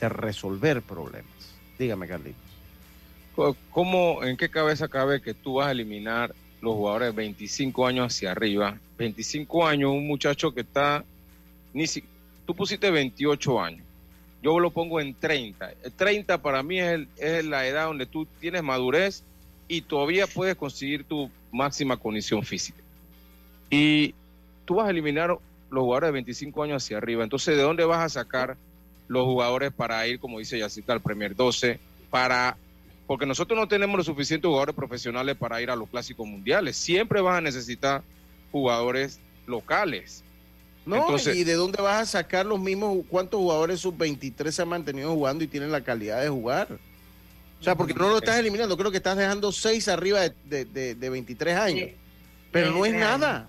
[0.00, 1.30] de resolver problemas.
[1.78, 2.40] Dígame, Carlitos.
[3.70, 8.06] ¿Cómo, en qué cabeza cabe que tú vas a eliminar los jugadores de 25 años
[8.06, 8.78] hacia arriba?
[8.96, 11.04] 25 años, un muchacho que está,
[11.72, 12.04] ni si,
[12.46, 13.83] tú pusiste 28 años,
[14.44, 15.72] yo lo pongo en 30.
[15.96, 19.24] 30 para mí es, la edad donde tú tienes madurez
[19.68, 22.78] y todavía puedes conseguir tu máxima condición física.
[23.70, 24.14] Y
[24.66, 25.30] tú vas a eliminar
[25.70, 27.24] los jugadores de 25 años hacia arriba.
[27.24, 28.58] Entonces, ¿de dónde vas a sacar
[29.08, 31.80] los jugadores para ir, como dice Yacita, al Premier 12?
[32.10, 32.58] Para,
[33.06, 36.76] porque nosotros no tenemos los suficientes jugadores profesionales para ir a los clásicos mundiales.
[36.76, 38.02] Siempre vas a necesitar
[38.52, 40.23] jugadores locales.
[40.86, 43.04] No, ¿y de dónde vas a sacar los mismos?
[43.08, 46.68] ¿Cuántos jugadores sub-23 se han mantenido jugando y tienen la calidad de jugar?
[47.60, 51.08] O sea, porque no lo estás eliminando, creo que estás dejando seis arriba de, de,
[51.08, 51.90] 23 años.
[52.52, 53.48] Pero no es nada.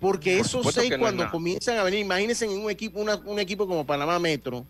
[0.00, 4.18] Porque esos seis cuando comienzan a venir, imagínense en un equipo, un equipo como Panamá
[4.18, 4.66] Metro,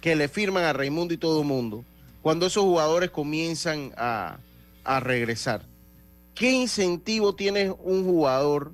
[0.00, 1.84] que le firman a Raimundo y todo el mundo,
[2.22, 4.38] cuando esos jugadores comienzan a,
[4.84, 5.66] a regresar,
[6.34, 8.72] ¿qué incentivo tiene un jugador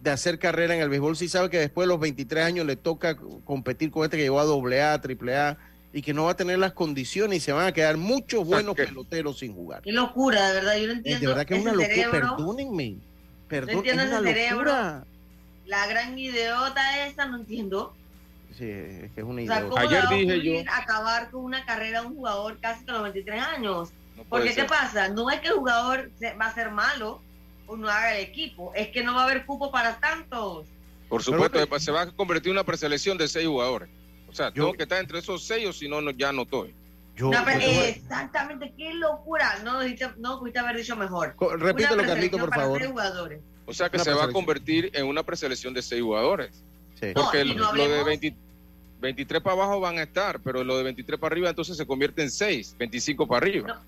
[0.00, 2.76] de hacer carrera en el béisbol si sabe que después de los 23 años le
[2.76, 5.58] toca competir con este que llegó a AA, AAA
[5.92, 8.74] y que no va a tener las condiciones y se van a quedar muchos buenos
[8.74, 9.82] peloteros sin jugar?
[9.82, 11.20] Qué locura, de verdad, yo no entiendo.
[11.20, 12.96] De verdad que es una locura, perdónenme.
[13.48, 15.04] Perdón, es una locura.
[15.64, 17.94] La gran idiota esa, no entiendo.
[18.56, 19.66] Sí, es que es una idiota.
[19.66, 20.70] O Ayer dije yo.
[20.72, 23.88] Acabar con una carrera de un jugador casi a los 23 años.
[24.28, 25.08] Porque, ¿qué pasa?
[25.08, 27.22] No es que el jugador va a ser malo
[27.66, 30.66] o no haga el equipo, es que no va a haber cupo para tantos.
[31.08, 33.88] Por supuesto, se va a convertir en una preselección de seis jugadores.
[34.28, 36.74] O sea, tengo que estar entre esos seis o si no, ya no estoy.
[37.16, 39.58] exactamente, qué locura.
[39.64, 39.80] No,
[40.18, 41.34] no pudiste haber dicho mejor.
[41.58, 42.82] Repítelo, Carlito, por favor.
[43.66, 46.62] O sea, que se va a convertir en una preselección de seis jugadores.
[47.14, 48.36] Porque lo de
[49.00, 52.22] 23 para abajo van a estar, pero lo de 23 para arriba entonces se convierte
[52.22, 53.82] en 6, 25 para arriba.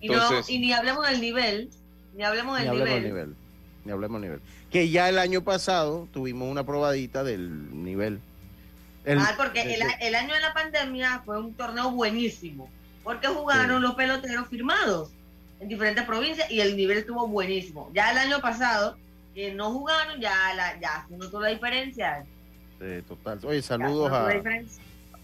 [0.00, 0.10] Y,
[0.48, 1.70] y ni hablemos del nivel,
[2.14, 2.70] ni hablemos del
[3.02, 3.36] nivel.
[3.84, 4.42] Ni hablemos del nivel.
[4.70, 8.20] Que ya el año pasado tuvimos una probadita del nivel.
[9.06, 12.68] ah, porque el, año de la pandemia fue un torneo buenísimo,
[13.02, 15.10] porque jugaron los peloteros firmados
[15.60, 17.90] en diferentes provincias y el nivel estuvo buenísimo.
[17.94, 18.96] Ya el año pasado,
[19.34, 22.24] que no jugaron, ya, la, ya se notó la diferencia.
[22.78, 23.40] Sí, total.
[23.44, 24.28] Oye, saludos a,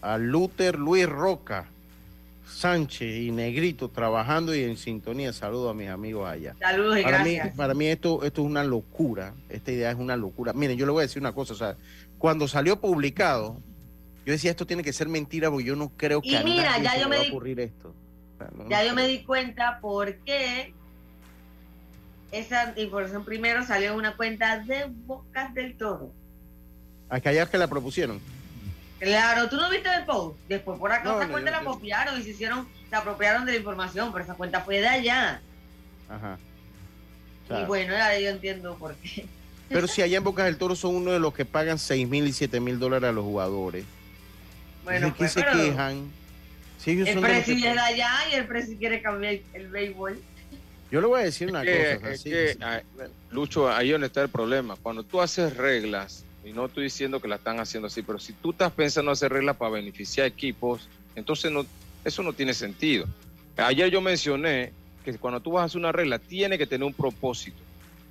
[0.01, 1.67] a Luther Luis Roca
[2.49, 5.31] Sánchez y Negrito trabajando y en sintonía.
[5.31, 6.55] Saludos a mis amigos allá.
[6.59, 7.45] Saludos y para gracias.
[7.45, 9.33] Mí, para mí esto, esto es una locura.
[9.47, 10.53] Esta idea es una locura.
[10.53, 11.53] Miren, yo le voy a decir una cosa.
[11.53, 11.77] O sea,
[12.17, 13.61] cuando salió publicado,
[14.25, 16.99] yo decía esto tiene que ser mentira porque yo no creo que a mira, ya
[16.99, 17.93] yo me va a ocurrir esto.
[18.69, 20.73] ya yo me di cuenta por qué
[22.31, 26.11] esa información primero salió en una cuenta de Bocas del Toro.
[27.11, 28.19] Es que la propusieron.
[28.99, 30.37] Claro, tú no viste el post.
[30.47, 34.11] Después por acá esa cuenta la copiaron y se hicieron, se apropiaron de la información,
[34.11, 35.41] pero esa cuenta fue de allá.
[36.09, 36.37] Ajá.
[37.49, 39.25] y bueno, ahora yo entiendo por qué.
[39.69, 42.25] Pero si allá en Bocas del Toro son uno de los que pagan 6 mil
[42.25, 43.85] y 7 mil dólares a los jugadores.
[44.83, 46.11] Bueno, ¿De qué pues, se quejan?
[46.87, 50.19] el presidente es de allá y el presidente quiere cambiar el béisbol.
[50.91, 52.11] Yo le voy a decir una cosa.
[52.11, 52.57] Es que,
[53.29, 54.75] Lucho, ahí es donde está el problema.
[54.81, 58.33] Cuando tú haces reglas y no estoy diciendo que la están haciendo así, pero si
[58.33, 61.65] tú estás pensando hacer reglas para beneficiar equipos, entonces no,
[62.05, 63.05] eso no tiene sentido.
[63.57, 64.71] Ayer yo mencioné
[65.03, 67.57] que cuando tú vas a hacer una regla, tiene que tener un propósito.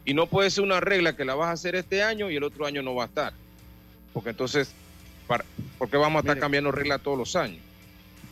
[0.05, 2.45] Y no puede ser una regla que la vas a hacer este año y el
[2.45, 3.33] otro año no va a estar.
[4.13, 4.73] Porque entonces,
[5.27, 5.45] para,
[5.79, 7.61] ¿por qué vamos a estar cambiando reglas todos los años?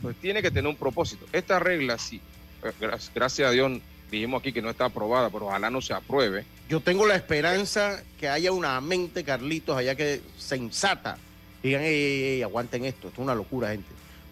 [0.01, 1.25] Pues tiene que tener un propósito.
[1.31, 2.21] Esta regla, sí,
[2.63, 2.71] eh,
[3.13, 3.79] gracias a Dios,
[4.11, 8.03] dijimos aquí que no está aprobada, pero ojalá no se apruebe yo tengo la esperanza
[8.19, 11.17] que haya una mente, Carlitos, allá que sensata.
[11.63, 13.87] Digan, ey, aguanten esto, esto es una locura, gente.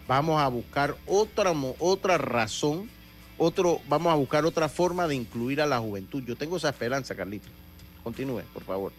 [0.06, 2.90] Vamos a buscar otra, otra razón,
[3.38, 6.22] otro, vamos a buscar otra forma de incluir a la juventud.
[6.24, 7.50] Yo tengo esa esperanza, Carlitos.
[8.04, 8.92] Continúe, por favor.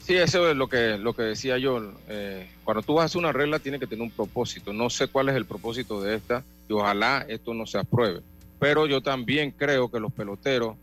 [0.00, 1.92] Sí, eso es lo que, lo que decía yo.
[2.08, 4.72] Eh, cuando tú vas a hacer una regla, tiene que tener un propósito.
[4.72, 8.20] No sé cuál es el propósito de esta y ojalá esto no se apruebe.
[8.60, 10.76] Pero yo también creo que los peloteros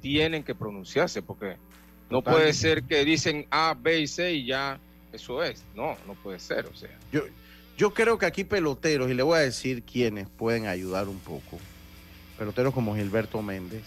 [0.00, 1.56] tienen que pronunciarse, porque
[2.10, 4.78] no puede ser que dicen A, B y C y ya
[5.12, 5.64] eso es.
[5.74, 6.90] No, no puede ser, o sea.
[7.10, 7.22] Yo,
[7.78, 11.58] yo creo que aquí peloteros, y le voy a decir quiénes pueden ayudar un poco.
[12.38, 13.84] Peloteros como Gilberto Méndez,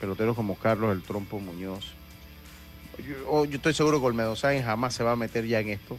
[0.00, 1.92] peloteros como Carlos El Trompo Muñoz.
[3.04, 5.98] Yo, yo estoy seguro que Olmedo Sáenz jamás se va a meter ya en esto,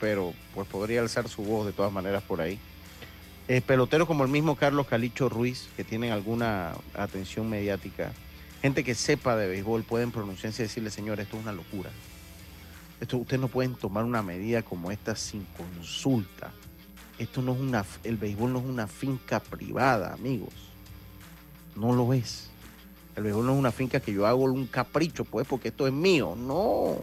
[0.00, 2.58] pero pues podría alzar su voz de todas maneras por ahí.
[3.48, 8.12] Eh, peloteros como el mismo Carlos Calicho Ruiz, que tienen alguna atención mediática
[8.62, 11.90] gente que sepa de béisbol pueden pronunciarse y decirle, señor, esto es una locura.
[13.00, 16.50] Esto, ustedes no pueden tomar una medida como esta sin consulta.
[17.18, 20.54] Esto no es una, el béisbol no es una finca privada, amigos.
[21.76, 22.50] No lo es.
[23.14, 25.92] El béisbol no es una finca que yo hago un capricho, pues, porque esto es
[25.92, 26.36] mío.
[26.36, 26.96] No,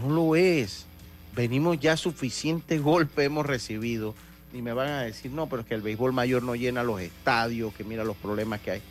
[0.00, 0.86] no lo es.
[1.34, 4.14] Venimos ya suficiente golpe hemos recibido.
[4.54, 7.00] Y me van a decir, no, pero es que el béisbol mayor no llena los
[7.00, 8.82] estadios, que mira los problemas que hay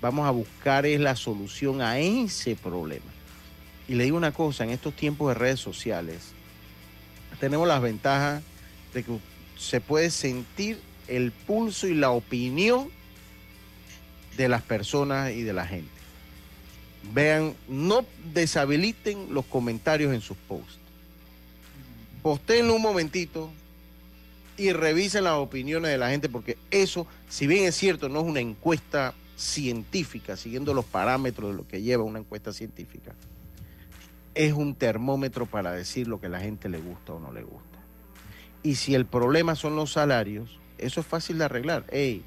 [0.00, 3.06] vamos a buscar es la solución a ese problema.
[3.88, 6.32] Y le digo una cosa, en estos tiempos de redes sociales,
[7.40, 8.42] tenemos las ventajas
[8.92, 9.18] de que
[9.56, 12.90] se puede sentir el pulso y la opinión
[14.36, 15.90] de las personas y de la gente.
[17.12, 18.04] Vean, no
[18.34, 20.78] deshabiliten los comentarios en sus posts.
[22.22, 23.50] Postéenlo un momentito
[24.58, 28.26] y revisen las opiniones de la gente, porque eso, si bien es cierto, no es
[28.26, 33.14] una encuesta científica, siguiendo los parámetros de lo que lleva una encuesta científica,
[34.34, 37.42] es un termómetro para decir lo que a la gente le gusta o no le
[37.42, 37.78] gusta.
[38.64, 41.84] Y si el problema son los salarios, eso es fácil de arreglar.
[41.90, 42.22] Ey,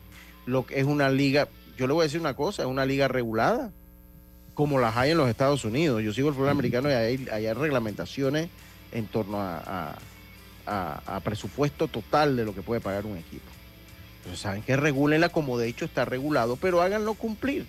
[0.46, 3.10] lo que es una liga, yo le voy a decir una cosa, es una liga
[3.10, 3.72] regulada,
[4.54, 6.02] como las hay en los Estados Unidos.
[6.02, 8.50] Yo sigo el fútbol americano y hay, hay reglamentaciones
[8.94, 9.96] en torno a, a,
[11.24, 13.46] presupuesto total de lo que puede pagar un equipo.
[14.18, 17.66] Entonces saben que regulenla como de hecho está regulado, pero háganlo cumplir.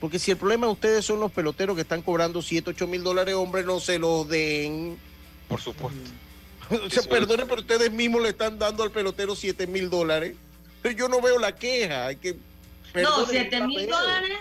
[0.00, 3.04] Porque si el problema de ustedes son los peloteros que están cobrando 7, 8 mil
[3.04, 4.98] dólares, hombre, no se lo den.
[5.48, 6.10] Por supuesto.
[6.70, 10.34] o sea, perdone, pero ustedes mismos le están dando al pelotero 7 mil dólares.
[10.82, 12.08] Pero yo no veo la queja.
[12.08, 12.36] Hay que,
[12.94, 14.38] no, 7 mil dólares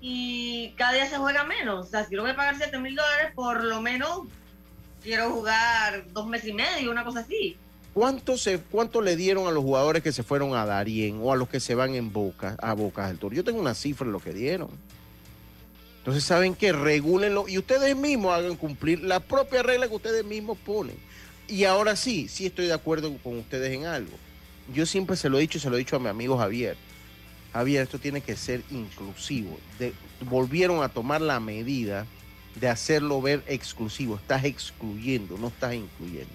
[0.00, 1.86] y cada día se juega menos.
[1.86, 4.22] O sea, si yo voy a pagar 7 mil dólares, por lo menos
[5.02, 7.56] quiero jugar dos meses y medio, una cosa así.
[7.94, 11.36] ¿Cuánto, se, ¿Cuánto le dieron a los jugadores que se fueron a Darien o a
[11.36, 13.34] los que se van en Boca, a Bocas del Toro?
[13.34, 14.68] Yo tengo una cifra de lo que dieron.
[15.98, 20.56] Entonces, ¿saben que Regúlenlo y ustedes mismos hagan cumplir la propia regla que ustedes mismos
[20.58, 20.96] ponen.
[21.48, 24.12] Y ahora sí, sí estoy de acuerdo con ustedes en algo.
[24.72, 26.76] Yo siempre se lo he dicho y se lo he dicho a mi amigo Javier.
[27.52, 29.58] Javier, esto tiene que ser inclusivo.
[30.20, 32.06] volvieron a tomar la medida
[32.56, 34.16] de hacerlo ver exclusivo.
[34.16, 36.32] Estás excluyendo, no estás incluyendo.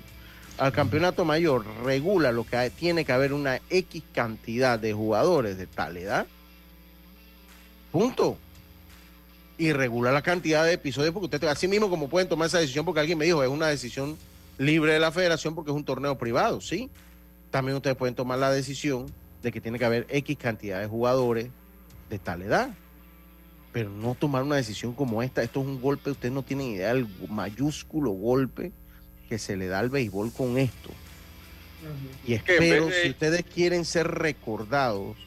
[0.58, 5.68] Al campeonato mayor regula lo que tiene que haber una X cantidad de jugadores de
[5.68, 6.28] tal edad.
[7.92, 8.38] Punto.
[9.58, 12.86] Y regula la cantidad de episodios porque usted así mismo como pueden tomar esa decisión
[12.86, 14.18] porque alguien me dijo es una decisión
[14.58, 16.90] libre de la federación porque es un torneo privado, sí.
[17.52, 21.50] También ustedes pueden tomar la decisión de que tiene que haber X cantidad de jugadores
[22.10, 22.70] de tal edad
[23.74, 25.42] pero no tomar una decisión como esta.
[25.42, 28.72] Esto es un golpe, ustedes no tienen idea del mayúsculo golpe
[29.28, 30.92] que se le da al béisbol con esto.
[32.26, 35.18] Y espero, si ustedes quieren ser recordados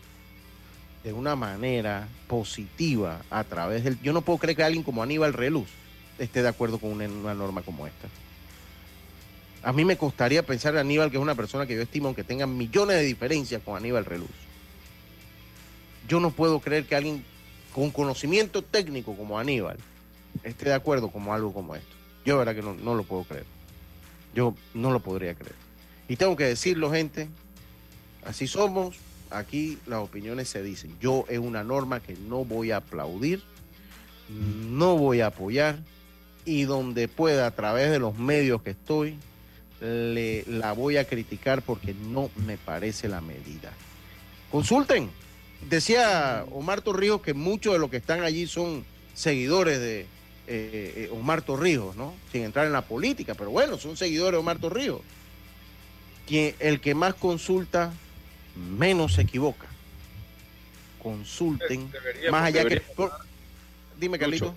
[1.05, 4.01] de una manera positiva a través del...
[4.01, 5.69] Yo no puedo creer que alguien como Aníbal Reluz
[6.19, 8.09] esté de acuerdo con una, una norma como esta.
[9.63, 12.25] A mí me costaría pensar en Aníbal, que es una persona que yo estimo, aunque
[12.25, 14.31] tenga millones de diferencias con Aníbal Reluz.
[16.09, 17.25] Yo no puedo creer que alguien
[17.77, 19.77] con conocimiento técnico como Aníbal
[20.45, 21.95] esté de acuerdo como algo como esto.
[22.25, 23.45] Yo verdad que no, lo puedo creer.
[24.35, 25.55] Yo no lo podría creer.
[26.09, 27.29] Y tengo que decirlo, gente,
[28.25, 28.97] así somos,
[29.29, 30.97] aquí las opiniones se dicen.
[31.03, 33.43] Yo es una norma que no voy a aplaudir,
[34.71, 35.79] no voy a apoyar
[36.47, 39.19] y donde pueda a través de los medios que estoy,
[39.83, 43.71] le, la voy a criticar porque no me parece la medida.
[44.51, 45.11] Consulten,
[45.69, 50.07] Decía Omar Torrijos que muchos de los que están allí son seguidores de eh,
[50.47, 52.15] eh, Omar Torrijos, ¿no?
[52.31, 55.01] Sin entrar en la política, pero bueno, son seguidores de Omar Torrijos.
[56.29, 57.93] Que el que más consulta,
[58.55, 59.67] menos se equivoca.
[61.03, 61.91] Consulten,
[62.31, 62.83] más allá que...
[63.99, 64.55] Dime, Carlito.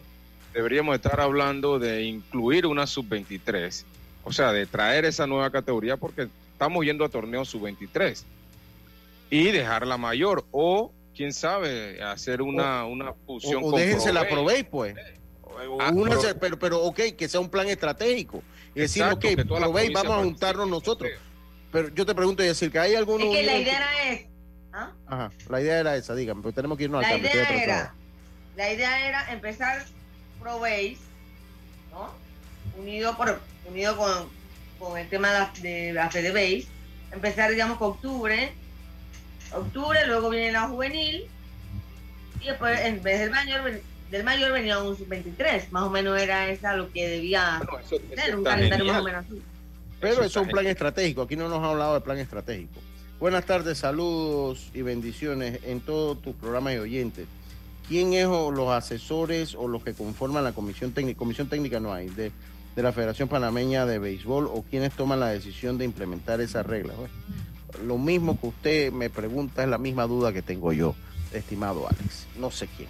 [0.53, 3.83] Deberíamos estar hablando de incluir una sub-23,
[4.23, 8.23] o sea, de traer esa nueva categoría porque estamos yendo a torneos sub-23
[9.29, 14.63] y dejarla mayor o quién sabe hacer una, una fusión o, o déjense la probéis
[14.63, 14.95] pues.
[15.81, 15.91] Ah,
[16.39, 18.41] pero, pero ok que sea un plan estratégico.
[18.73, 21.11] Y decir ok probéis vamos a juntarnos nosotros.
[21.73, 24.27] Pero yo te pregunto y decir que hay algunos es que la idea era es
[24.71, 24.91] ¿ah?
[25.07, 27.95] Ajá, la idea era esa dígame pero tenemos que irnos la al cambio idea era,
[28.55, 29.85] la idea era empezar
[30.39, 30.99] probéis
[31.91, 32.13] ¿no?
[32.81, 34.29] unido por unido con,
[34.79, 38.53] con el tema de la, de la empezar digamos con octubre
[39.53, 41.25] octubre, luego viene la juvenil
[42.41, 43.81] y después en vez del mayor
[44.11, 47.61] del mayor venía un sub-23, más o menos era esa lo que debía
[48.15, 49.41] ser, un calendario más o menos así.
[49.99, 52.79] Pero eso es un plan estratégico, aquí no nos ha hablado de plan estratégico.
[53.19, 57.27] Buenas tardes, saludos y bendiciones en todos tus programas y oyentes.
[57.87, 61.17] ¿Quién es o los asesores o los que conforman la comisión técnica?
[61.17, 62.31] Comisión técnica no hay, de,
[62.75, 66.95] de la Federación Panameña de Béisbol o quienes toman la decisión de implementar esas reglas
[67.85, 70.95] lo mismo que usted me pregunta es la misma duda que tengo yo,
[71.33, 72.27] estimado Alex.
[72.37, 72.89] No sé quién.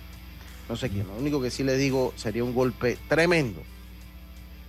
[0.67, 1.07] No sé quién.
[1.07, 3.61] Lo único que sí le digo sería un golpe tremendo.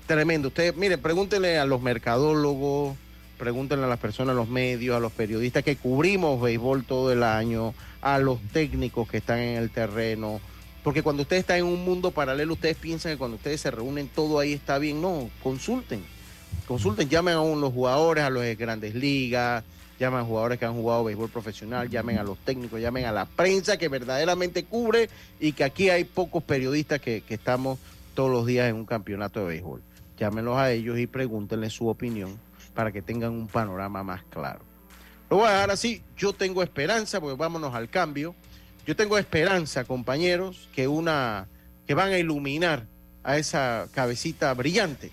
[0.06, 0.48] Tremendo.
[0.48, 2.96] Usted, mire, pregúntenle a los mercadólogos,
[3.38, 7.22] pregúntenle a las personas, a los medios, a los periodistas que cubrimos béisbol todo el
[7.22, 10.40] año, a los técnicos que están en el terreno.
[10.82, 14.08] Porque cuando usted está en un mundo paralelo, ustedes piensan que cuando ustedes se reúnen
[14.08, 15.00] todo ahí está bien.
[15.00, 16.02] No, consulten.
[16.66, 19.62] Consulten, llamen a los jugadores, a los de grandes ligas,
[20.00, 23.26] llamen a jugadores que han jugado béisbol profesional, llamen a los técnicos, llamen a la
[23.26, 27.78] prensa que verdaderamente cubre y que aquí hay pocos periodistas que, estamos
[28.14, 29.82] todos los días en un campeonato de béisbol.
[30.18, 32.38] Llámenlos a ellos y pregúntenle su opinión
[32.74, 34.60] para que tengan un panorama más claro.
[35.28, 38.34] Lo voy a dejar así, yo tengo esperanza, porque vámonos al cambio.
[38.86, 41.46] Yo tengo esperanza, compañeros, que una
[41.86, 42.86] que van a iluminar
[43.22, 45.12] a esa cabecita brillante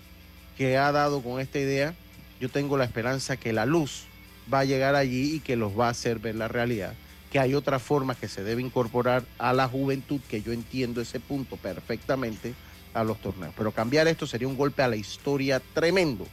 [0.56, 1.94] que ha dado con esta idea
[2.40, 4.07] yo tengo la esperanza que la luz
[4.52, 6.94] va a llegar allí y que los va a hacer ver la realidad,
[7.30, 11.20] que hay otra forma que se debe incorporar a la juventud, que yo entiendo ese
[11.20, 12.54] punto perfectamente,
[12.94, 13.54] a los torneos.
[13.56, 16.26] Pero cambiar esto sería un golpe a la historia tremendo.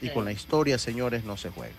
[0.00, 1.74] Y con la historia, señores, no se juega.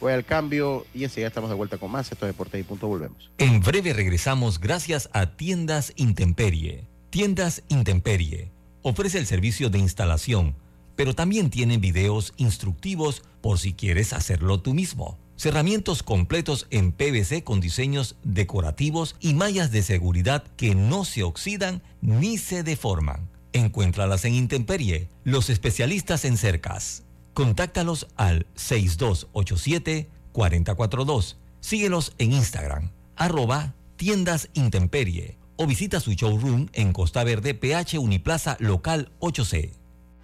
[0.00, 2.10] Voy al cambio y enseguida estamos de vuelta con más.
[2.10, 2.86] Esto es Deportes y Punto.
[2.86, 3.30] Volvemos.
[3.38, 6.86] En breve regresamos gracias a Tiendas Intemperie.
[7.10, 10.54] Tiendas Intemperie ofrece el servicio de instalación,
[10.98, 15.16] pero también tiene videos instructivos por si quieres hacerlo tú mismo.
[15.36, 21.84] Cerramientos completos en PVC con diseños decorativos y mallas de seguridad que no se oxidan
[22.00, 23.30] ni se deforman.
[23.52, 27.04] Encuéntralas en Intemperie, los especialistas en cercas.
[27.32, 31.36] Contáctalos al 6287-442.
[31.60, 38.56] Síguelos en Instagram, arroba tiendas Intemperie o visita su showroom en Costa Verde, PH Uniplaza
[38.58, 39.77] Local 8C.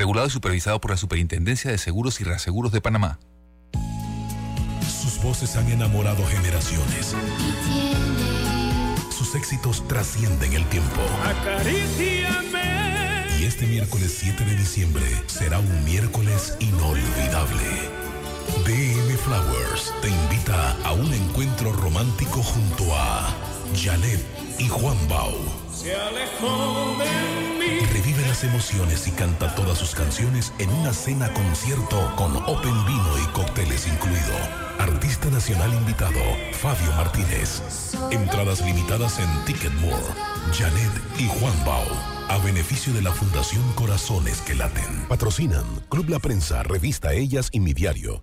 [0.00, 3.18] Regulado y supervisado por la Superintendencia de Seguros y Reaseguros de Panamá.
[4.80, 7.14] Sus voces han enamorado generaciones.
[9.10, 11.02] Sus éxitos trascienden el tiempo.
[13.38, 17.90] Y este miércoles 7 de diciembre será un miércoles inolvidable.
[18.64, 23.36] DM Flowers te invita a un encuentro romántico junto a
[23.76, 24.24] Janet
[24.58, 25.59] y Juan Bau.
[27.92, 33.18] Revive las emociones y canta todas sus canciones en una cena concierto con Open Vino
[33.18, 34.36] y cócteles incluido.
[34.78, 36.20] Artista nacional invitado,
[36.52, 37.62] Fabio Martínez.
[38.10, 40.04] Entradas limitadas en Ticketmore.
[40.52, 41.86] Janet y Juan Bau.
[42.28, 45.06] A beneficio de la Fundación Corazones que Laten.
[45.08, 48.22] Patrocinan Club La Prensa, Revista Ellas y Mi Diario.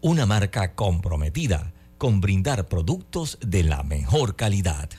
[0.00, 4.90] una marca comprometida con brindar productos de la mejor calidad.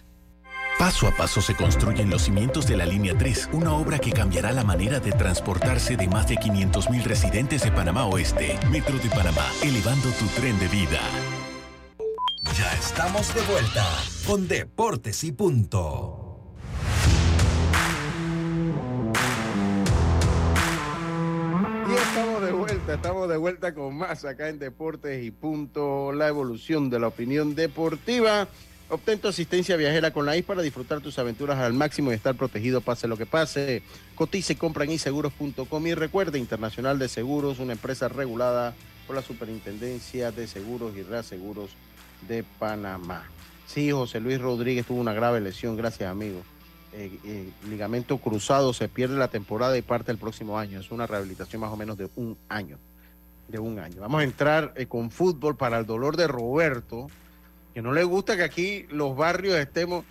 [0.79, 4.51] Paso a paso se construyen los cimientos de la Línea 3, una obra que cambiará
[4.51, 8.59] la manera de transportarse de más de 500.000 residentes de Panamá Oeste.
[8.69, 10.99] Metro de Panamá, elevando tu tren de vida.
[12.55, 13.85] Ya estamos de vuelta
[14.27, 16.23] con Deportes y Punto.
[21.89, 26.27] Y estamos de vuelta, estamos de vuelta con más acá en Deportes y Punto, la
[26.27, 28.47] evolución de la opinión deportiva.
[28.89, 32.35] Obtén tu asistencia viajera con la IS para disfrutar tus aventuras al máximo y estar
[32.35, 33.83] protegido pase lo que pase.
[34.15, 38.73] Cotice compra en iseguros.com y recuerde, Internacional de Seguros, una empresa regulada
[39.05, 41.71] por la Superintendencia de Seguros y Reaseguros
[42.27, 43.25] de Panamá.
[43.67, 46.41] Sí, José Luis Rodríguez tuvo una grave lesión, gracias amigo.
[46.93, 50.79] Eh, eh, ligamento cruzado, se pierde la temporada y parte el próximo año.
[50.79, 52.77] Es una rehabilitación más o menos de un año.
[53.47, 54.01] De un año.
[54.01, 57.07] Vamos a entrar eh, con fútbol para el dolor de Roberto,
[57.73, 60.05] que no le gusta que aquí los barrios estemos.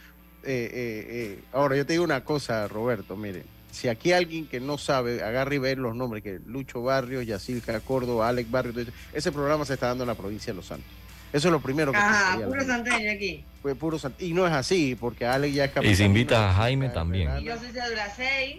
[1.52, 3.44] ahora, yo te digo una cosa, Roberto, miren.
[3.72, 7.80] Si aquí alguien que no sabe, agarra y ve los nombres, que Lucho Barrios, Yacilca
[7.80, 10.90] Córdoba, Alex Barrios, ese programa se está dando en la provincia de Los Santos.
[11.36, 13.44] Eso es lo primero que Ajá, puro santeño aquí.
[13.60, 16.54] Fue puro sant- Y no es así, porque Alex ya es Y se invita a
[16.54, 17.26] Jaime también.
[17.26, 17.42] verano.
[17.42, 18.56] Y yo soy cédula 6.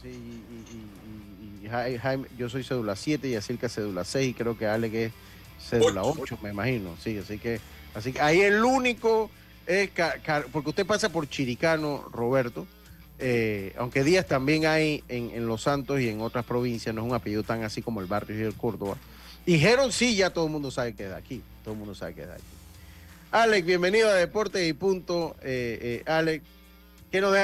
[0.00, 4.34] Sí, y, y- y- y Jaime, yo soy cédula 7 y Asilka cédula 6 y
[4.34, 5.12] creo que Ale que es
[5.60, 6.94] cédula 8, me imagino.
[7.02, 7.60] Sí, así que,
[7.96, 9.28] así que ahí el único
[9.66, 9.90] es,
[10.52, 12.64] porque usted pasa por Chiricano, Roberto,
[13.18, 17.14] eh, aunque Díaz también hay en, Los Santos y en otras provincias, no es un
[17.14, 18.96] apellido tan así como el barrio y el Córdoba.
[19.50, 21.92] Y Geron sí, ya todo el mundo sabe que es de aquí, todo el mundo
[21.92, 22.42] sabe que es de aquí.
[23.32, 25.34] Alex, bienvenido a Deportes y Punto.
[25.42, 26.44] Eh, eh, Alex,
[27.10, 27.36] ¿qué nos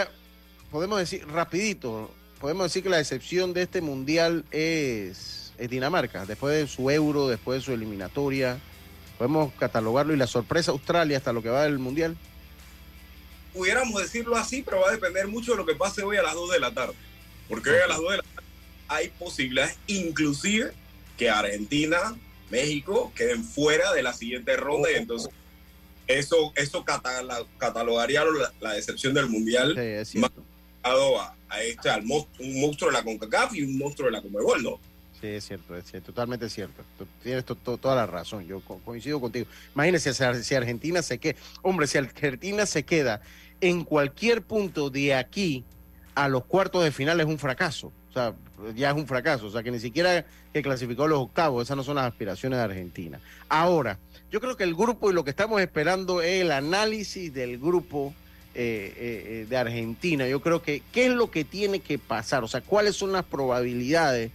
[0.71, 2.09] Podemos decir rapidito,
[2.41, 7.59] podemos decir que la excepción de este mundial es, Dinamarca, después de su euro, después
[7.59, 8.61] de su eliminatoria.
[9.19, 12.17] Podemos catalogarlo y la sorpresa Australia hasta lo que va del mundial.
[13.53, 16.35] Pudiéramos decirlo así, pero va a depender mucho de lo que pase hoy a las
[16.35, 16.95] 2 de la tarde.
[17.49, 18.49] Porque hoy a las 2 de la tarde
[18.87, 20.73] hay posibilidades, inclusive,
[21.17, 22.17] que Argentina,
[22.51, 24.91] México queden fuera de la siguiente ronda.
[24.91, 25.31] y entonces
[26.07, 26.85] eso, eso
[27.59, 28.23] catalogaría
[28.61, 30.05] la, decepción del mundial.
[30.05, 30.21] Sí,
[30.83, 34.62] a, a este, al un monstruo de la CONCACAF y un monstruo de la CONMEBOL,
[34.62, 34.81] ¿no?
[35.21, 36.85] Sí, es cierto, es totalmente cierto.
[37.23, 39.47] Tienes toda la razón, yo coincido contigo.
[39.75, 43.23] Imagínese si Argentina se queda, hombre, si Argentina se queda
[43.61, 45.64] en cualquier punto de aquí
[46.14, 47.93] a los cuartos de final es un fracaso.
[48.17, 48.33] Sea,
[48.75, 49.47] ya es un fracaso.
[49.47, 52.64] O sea, que ni siquiera que clasificó los octavos, esas no son las aspiraciones de
[52.64, 53.21] Argentina.
[53.51, 53.99] Ahora,
[54.31, 58.14] yo creo que el grupo y lo que estamos esperando es el análisis del grupo
[58.55, 60.27] eh, eh, de Argentina.
[60.27, 62.43] Yo creo que, ¿qué es lo que tiene que pasar?
[62.43, 64.31] O sea, ¿cuáles son las probabilidades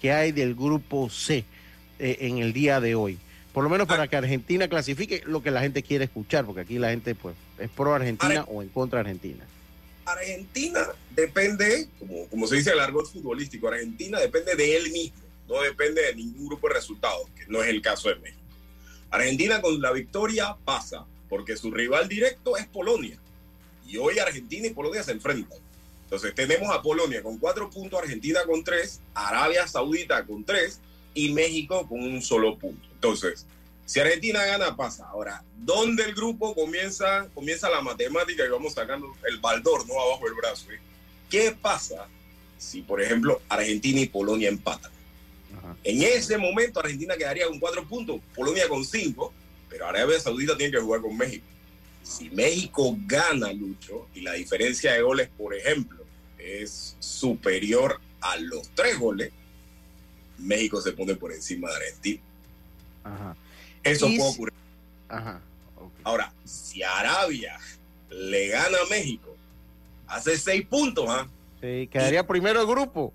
[0.00, 1.44] que hay del grupo C
[1.98, 3.18] eh, en el día de hoy?
[3.52, 6.78] Por lo menos para que Argentina clasifique lo que la gente quiere escuchar, porque aquí
[6.78, 9.44] la gente pues es pro Argentina o en contra Argentina.
[10.06, 11.88] Argentina depende,
[12.30, 16.46] como, se dice el argot futbolístico, Argentina depende de él mismo, no depende de ningún
[16.46, 18.40] grupo de resultados, que no es el caso de México.
[19.10, 23.18] Argentina con la victoria pasa, porque su rival directo es Polonia.
[23.86, 25.58] Y hoy Argentina y Polonia se enfrentan.
[26.04, 30.80] Entonces tenemos a Polonia con cuatro puntos, Argentina con tres, Arabia Saudita con tres
[31.14, 32.88] y México con un solo punto.
[32.92, 33.44] Entonces,
[33.86, 35.06] si Argentina gana, pasa.
[35.06, 40.24] Ahora, ¿dónde el grupo comienza, comienza la matemática y vamos sacando el baldor, no abajo
[40.24, 40.70] del brazo?
[40.72, 40.80] ¿eh?
[41.30, 42.08] ¿Qué pasa
[42.58, 44.90] si, por ejemplo, Argentina y Polonia empatan?
[45.84, 49.32] En ese momento Argentina quedaría con cuatro puntos, Polonia con cinco,
[49.68, 51.44] pero Arabia Saudita tiene que jugar con México.
[52.02, 56.04] Si México gana, Lucho, y la diferencia de goles, por ejemplo,
[56.38, 59.32] es superior a los tres goles,
[60.38, 62.22] México se pone por encima de Argentina.
[63.86, 64.54] Eso puede ocurrir.
[66.04, 67.58] Ahora, si Arabia
[68.10, 69.36] le gana a México,
[70.06, 71.28] hace seis puntos, ¿ah?
[71.60, 73.12] Sí, quedaría primero el grupo.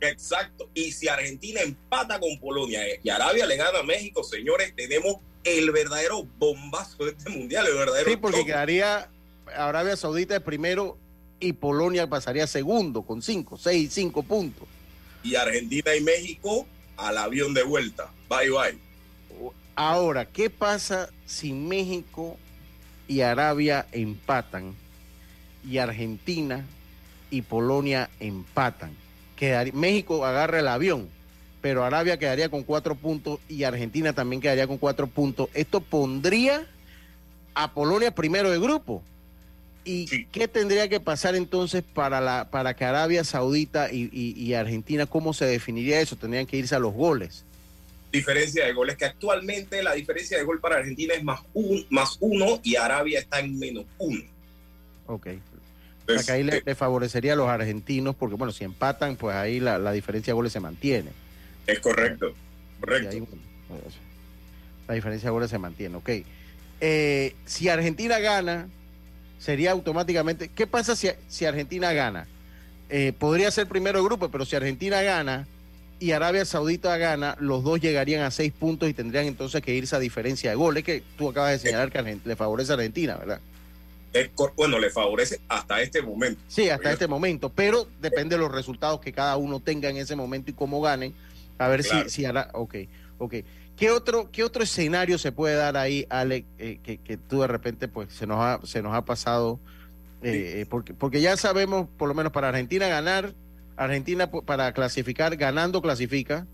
[0.00, 0.68] Exacto.
[0.74, 5.70] Y si Argentina empata con Polonia y Arabia le gana a México, señores, tenemos el
[5.70, 8.10] verdadero bombazo de este mundial, el verdadero.
[8.10, 9.08] Sí, porque quedaría
[9.56, 10.98] Arabia Saudita de primero
[11.40, 14.68] y Polonia pasaría segundo con cinco, seis, cinco puntos.
[15.22, 18.10] Y Argentina y México al avión de vuelta.
[18.28, 18.87] Bye bye.
[19.80, 22.36] Ahora, ¿qué pasa si México
[23.06, 24.74] y Arabia empatan
[25.64, 26.66] y Argentina
[27.30, 28.90] y Polonia empatan?
[29.74, 31.08] México agarra el avión,
[31.60, 35.48] pero Arabia quedaría con cuatro puntos y Argentina también quedaría con cuatro puntos.
[35.54, 36.66] Esto pondría
[37.54, 39.00] a Polonia primero de grupo.
[39.84, 45.32] ¿Y qué tendría que pasar entonces para, la, para que Arabia Saudita y, Argentina, cómo
[45.32, 46.16] se definiría eso?
[46.16, 47.44] Tendrían que irse a los goles.
[48.10, 52.16] Diferencia de goles, que actualmente la diferencia de gol para Argentina es más, un, más
[52.20, 54.22] uno y Arabia está en menos uno.
[55.06, 55.28] Ok,
[56.28, 60.34] ahí le, favorecería a los argentinos, porque bueno, si empatan, pues ahí la, diferencia de
[60.34, 61.10] goles se mantiene.
[61.66, 62.34] Es correcto,
[62.80, 63.26] correcto.
[64.86, 66.10] la diferencia de goles se mantiene, ok.
[66.80, 68.68] Eh, si Argentina gana,
[69.38, 70.48] sería automáticamente.
[70.48, 72.26] ¿Qué pasa si, si Argentina gana?
[72.88, 75.46] Eh, podría ser primero grupo, pero si Argentina gana
[76.00, 79.96] y Arabia Saudita gana, los dos llegarían a seis puntos y tendrían entonces que irse
[79.96, 83.40] a diferencia de goles, que tú acabas de señalar que le favorece a Argentina, ¿verdad?
[84.56, 86.40] bueno, le favorece hasta este momento.
[86.48, 90.16] Sí, hasta este momento, pero depende de los resultados que cada uno tenga en ese
[90.16, 91.14] momento y cómo ganen.
[91.58, 92.50] A ver si, si hará.
[92.54, 92.76] Ok,
[93.18, 93.34] ok.
[93.76, 97.86] ¿Qué otro, ¿Qué otro escenario se puede dar ahí, Alex, eh, que, tú de repente
[97.86, 99.60] pues se nos ha, se nos ha pasado?
[100.22, 103.34] Eh, porque, porque ya sabemos, por lo menos para Argentina ganar,
[103.78, 106.46] Argentina para clasificar, ganando clasifica,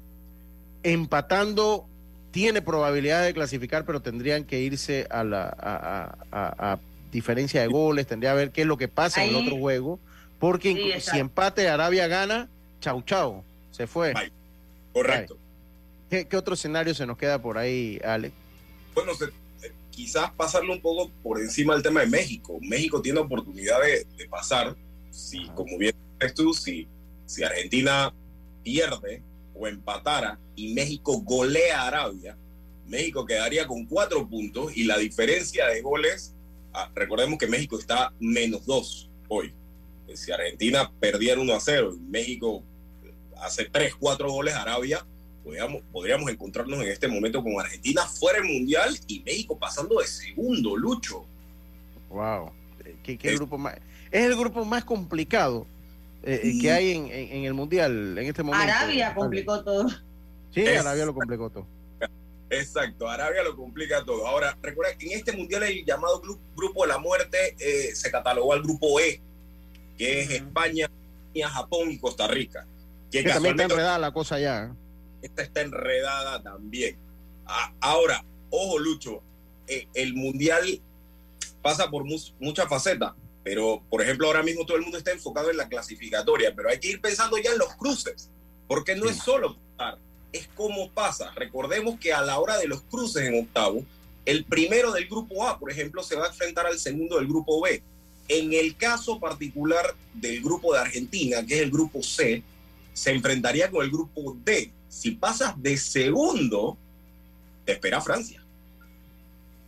[0.83, 1.87] empatando
[2.31, 6.79] tiene probabilidad de clasificar, pero tendrían que irse a la a
[7.15, 10.01] diferencia de goles, tendría que ver qué es lo que pasa en el otro juego,
[10.39, 12.49] porque si empate Arabia gana,
[12.81, 14.13] chau chau, se fue.
[14.93, 15.39] Correcto.
[16.11, 18.33] ¿Qué, otro escenario se nos queda por ahí, Ale?
[18.95, 22.59] Bueno, eh, quizás pasarlo un poco por encima del tema de México.
[22.61, 24.77] México tiene oportunidad de, pasar,
[25.11, 26.87] si, como bien dices tú, si,
[27.27, 28.15] si Argentina
[28.63, 29.23] pierde
[29.55, 32.37] o empatara y México golea a Arabia,
[32.87, 36.35] México quedaría con cuatro puntos y la diferencia de goles,
[36.73, 39.55] ah, recordemos que México está menos dos hoy.
[40.15, 42.63] Si Argentina perdiera 1 a 0 y México
[43.41, 45.05] hace tres, cuatro goles a Arabia,
[45.43, 50.07] podríamos, podríamos encontrarnos en este momento con Argentina fuera del Mundial y México pasando de
[50.07, 51.27] segundo, Lucho.
[52.11, 52.53] Wow.
[53.03, 53.77] ¿Qué, qué grupo más?
[54.11, 55.67] Es el grupo más complicado
[56.27, 58.73] eh, que hay en, en, el Mundial en este momento.
[58.73, 59.89] Arabia complicó todo.
[60.53, 61.67] Sí, Arabia lo complicó todo.
[62.51, 64.27] Exacto, Arabia lo complica todo.
[64.27, 66.23] Ahora, recuerda que en este mundial el llamado
[66.55, 69.21] Grupo de la Muerte eh, se catalogó al Grupo E,
[69.99, 70.89] que es España,
[71.43, 72.67] Japón y Costa Rica.
[73.11, 74.75] Que, también está enredada la cosa ya.
[75.23, 76.97] Esta está enredada también.
[77.81, 79.23] ahora, ojo, Lucho,
[79.67, 80.81] eh, el mundial
[81.63, 83.15] pasa por muchas facetas,
[83.45, 86.81] pero por ejemplo, ahora mismo todo el mundo está enfocado en la clasificatoria, pero hay
[86.81, 88.29] que ir pensando ya en los cruces,
[88.67, 89.99] porque no es solo pasar
[90.35, 91.31] es como pasa.
[91.37, 93.85] Recordemos que a la hora de los cruces en octavo,
[94.27, 97.61] el primero del grupo A, por ejemplo, se va a enfrentar al segundo del grupo
[97.61, 97.83] B.
[98.27, 102.43] En el caso particular del grupo de Argentina, que es el grupo C,
[102.93, 104.73] se enfrentaría con el grupo D.
[104.89, 106.77] Si pasas de segundo,
[107.65, 108.43] te espera Francia.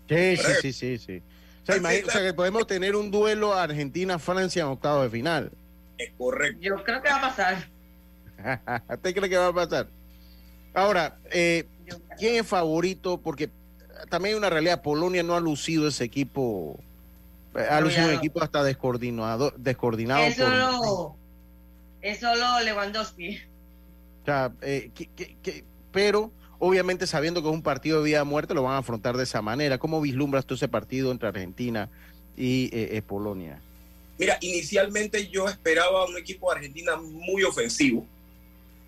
[0.08, 1.22] Sí, sí, sí, sí, sí.
[1.68, 5.50] O sea, o sea, que podemos tener un duelo Argentina-Francia en octavo de final.
[5.98, 6.60] Es correcto.
[6.60, 7.68] Yo creo que va a pasar.
[8.94, 9.88] ¿Usted cree que va a pasar?
[10.74, 11.66] Ahora, eh,
[12.18, 13.18] ¿quién es favorito?
[13.18, 13.50] Porque
[14.10, 16.78] también hay una realidad, Polonia no ha lucido ese equipo,
[17.54, 19.52] eh, ha lucido un equipo hasta descoordinado.
[19.56, 21.16] descoordinado es, solo,
[22.02, 23.38] es solo Lewandowski.
[24.22, 24.90] O sea, eh,
[25.90, 29.16] pero obviamente sabiendo que es un partido de vida o muerte, lo van a afrontar
[29.16, 29.78] de esa manera.
[29.78, 31.88] ¿Cómo vislumbras tú ese partido entre Argentina
[32.36, 33.60] y Polonia?
[34.18, 38.06] Mira, inicialmente yo esperaba un equipo de Argentina muy ofensivo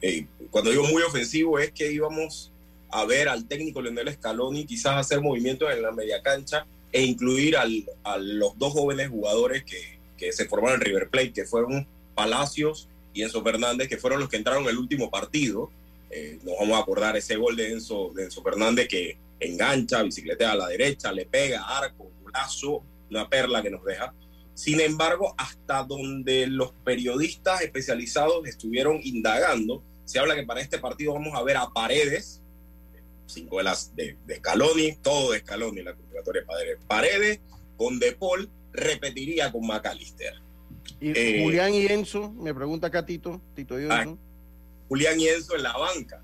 [0.01, 2.53] eh, cuando digo muy ofensivo es que íbamos
[2.91, 7.57] a ver al técnico Leonel Scaloni quizás hacer movimientos en la media cancha e incluir
[7.57, 11.87] al, a los dos jóvenes jugadores que, que, se formaron en River Plate, que fueron
[12.15, 15.71] Palacios y Enzo Fernández, que fueron los que entraron en el último partido.
[16.11, 20.53] Eh, nos vamos a acordar ese gol de Enzo, de Enzo Fernández que engancha, bicicletea
[20.53, 24.15] a la derecha, le pega, arco, brazo, una perla que nos deja.
[24.55, 31.13] Sin embargo, hasta donde los periodistas especializados estuvieron indagando, se habla que para este partido
[31.13, 32.43] vamos a ver a Paredes,
[33.27, 36.79] cinco de las de, Scaloni, todo de Scaloni, la convocatoria de Paredes.
[36.89, 37.41] Paredes
[37.77, 40.35] con De Paul repetiría con McAllister.
[41.01, 42.33] ¿Y eh, Julián y Enzo?
[42.33, 44.07] Me pregunta acá Tito, Tito ah,
[44.89, 46.23] Julián y Enzo en la banca.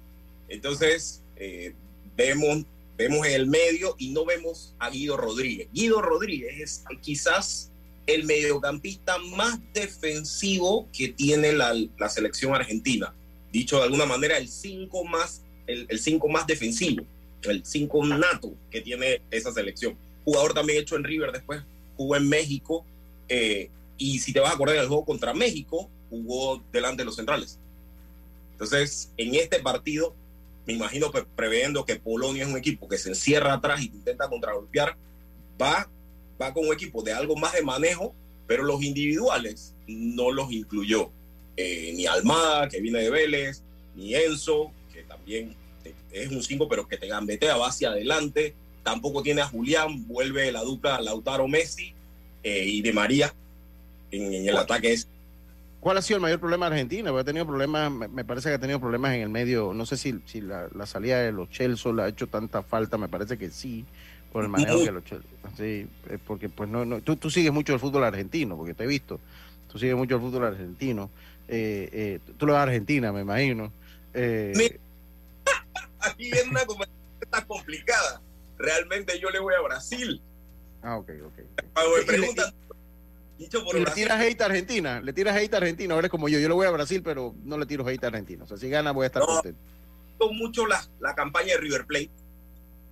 [0.48, 1.74] Entonces, eh,
[2.16, 2.64] vemos,
[2.96, 5.68] vemos en el medio y no vemos a Guido Rodríguez.
[5.72, 7.70] Guido Rodríguez es quizás
[8.06, 13.14] el mediocampista más defensivo que tiene la, la selección argentina
[13.54, 17.04] dicho de alguna manera, el 5 más, el, cinco más defensivo,
[17.44, 19.96] el 5 nato que tiene esa selección.
[20.24, 21.62] Jugador también hecho en River, después
[21.96, 22.84] jugó en México,
[23.28, 27.14] eh, y si te vas a acordar del juego contra México, jugó delante de los
[27.14, 27.60] centrales.
[28.54, 30.14] Entonces, en este partido,
[30.66, 34.28] me imagino que previendo que Polonia es un equipo que se encierra atrás y intenta
[34.28, 34.96] contragolpear,
[35.60, 35.90] va,
[36.40, 38.14] va con un equipo de algo más de manejo,
[38.46, 41.10] pero los individuales no los incluyó.
[41.56, 43.62] Eh, ni Almada, que viene de Vélez,
[43.94, 45.54] ni Enzo, que también
[46.10, 48.54] es un 5, pero que te gambetea, va hacia adelante.
[48.82, 51.92] Tampoco tiene a Julián, vuelve la dupla Lautaro Messi
[52.42, 53.34] eh, y de María
[54.10, 54.96] en, el ataque.
[55.84, 57.10] ¿Cuál ha sido el mayor problema de Argentina?
[57.10, 59.74] Porque ha tenido problemas, me parece que ha tenido problemas en el medio.
[59.74, 63.06] No sé si, si la, salida de los Chelsea le ha hecho tanta falta, me
[63.06, 63.84] parece que sí,
[64.32, 65.28] por el manejo que los Chelsea.
[65.58, 65.86] Sí,
[66.26, 69.20] porque pues no, no tú, tú sigues mucho el fútbol argentino, porque te he visto.
[69.70, 71.10] Tú sigues mucho el fútbol argentino.
[71.48, 73.70] Eh, eh, tú lo vas a Argentina, me imagino.
[74.14, 74.78] Eh,
[76.00, 78.22] Aquí viene una conversación complicada.
[78.56, 80.22] Realmente yo le voy a Brasil.
[80.82, 81.38] Ah, ok, ok.
[83.38, 86.48] Le tiras hate a Argentina, le tiras hate a Argentina, ahora es como yo, yo
[86.48, 88.44] le voy a Brasil, pero no le tiro hate a Argentina.
[88.44, 89.60] O sea, si gana voy a estar contento.
[90.32, 92.10] mucho la, la campaña de River Plate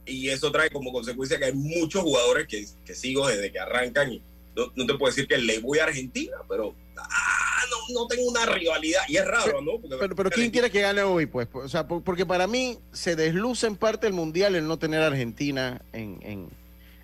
[0.04, 4.12] y eso trae como consecuencia que hay muchos jugadores que, que sigo desde que arrancan
[4.12, 4.22] y
[4.54, 8.28] no, no, te puedo decir que le voy a Argentina, pero ah, no, no, tengo
[8.28, 9.00] una rivalidad.
[9.08, 9.72] Y es raro, ¿no?
[9.98, 11.24] pero, pero ¿quién quiere que gane hoy?
[11.24, 15.00] Pues, o sea, porque para mí se desluce en parte el mundial el no tener
[15.02, 16.50] a Argentina en, en,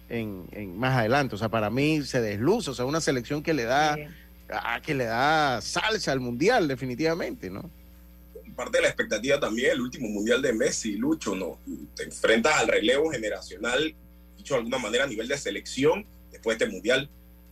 [0.08, 1.34] en, en, más adelante.
[1.34, 2.70] O sea, para mí se desluce.
[2.70, 3.96] O sea, una selección que le da,
[4.82, 7.70] que le da salsa al mundial, definitivamente, ¿no?
[8.56, 11.58] Parte de la expectativa también, el último mundial de Messi, Lucho, ¿no?
[11.94, 13.94] Te enfrentas al relevo generacional,
[14.36, 17.08] dicho de alguna manera, a nivel de selección, después de este mundial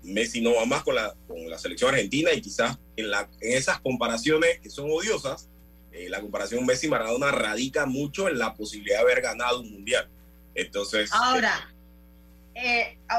[0.06, 3.56] Messi no va más con la, con la selección argentina y quizás en, la, en
[3.56, 5.48] esas comparaciones que son odiosas,
[5.92, 10.08] eh, la comparación Messi-Maradona radica mucho en la posibilidad de haber ganado un mundial.
[10.54, 11.10] Entonces.
[11.12, 11.75] Ahora, eh,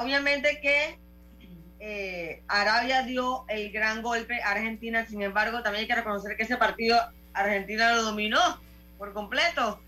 [0.02, 1.00] obviamente que
[1.80, 6.44] eh, Arabia dio el gran golpe a Argentina, sin embargo, también hay que reconocer que
[6.44, 7.00] ese partido
[7.34, 8.40] Argentina lo dominó
[8.98, 9.80] por completo.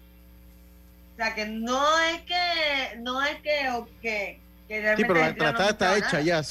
[1.13, 5.35] O sea que no es que, no es que, que, que Sí, pero la no
[5.35, 6.41] tratada está hecha ya.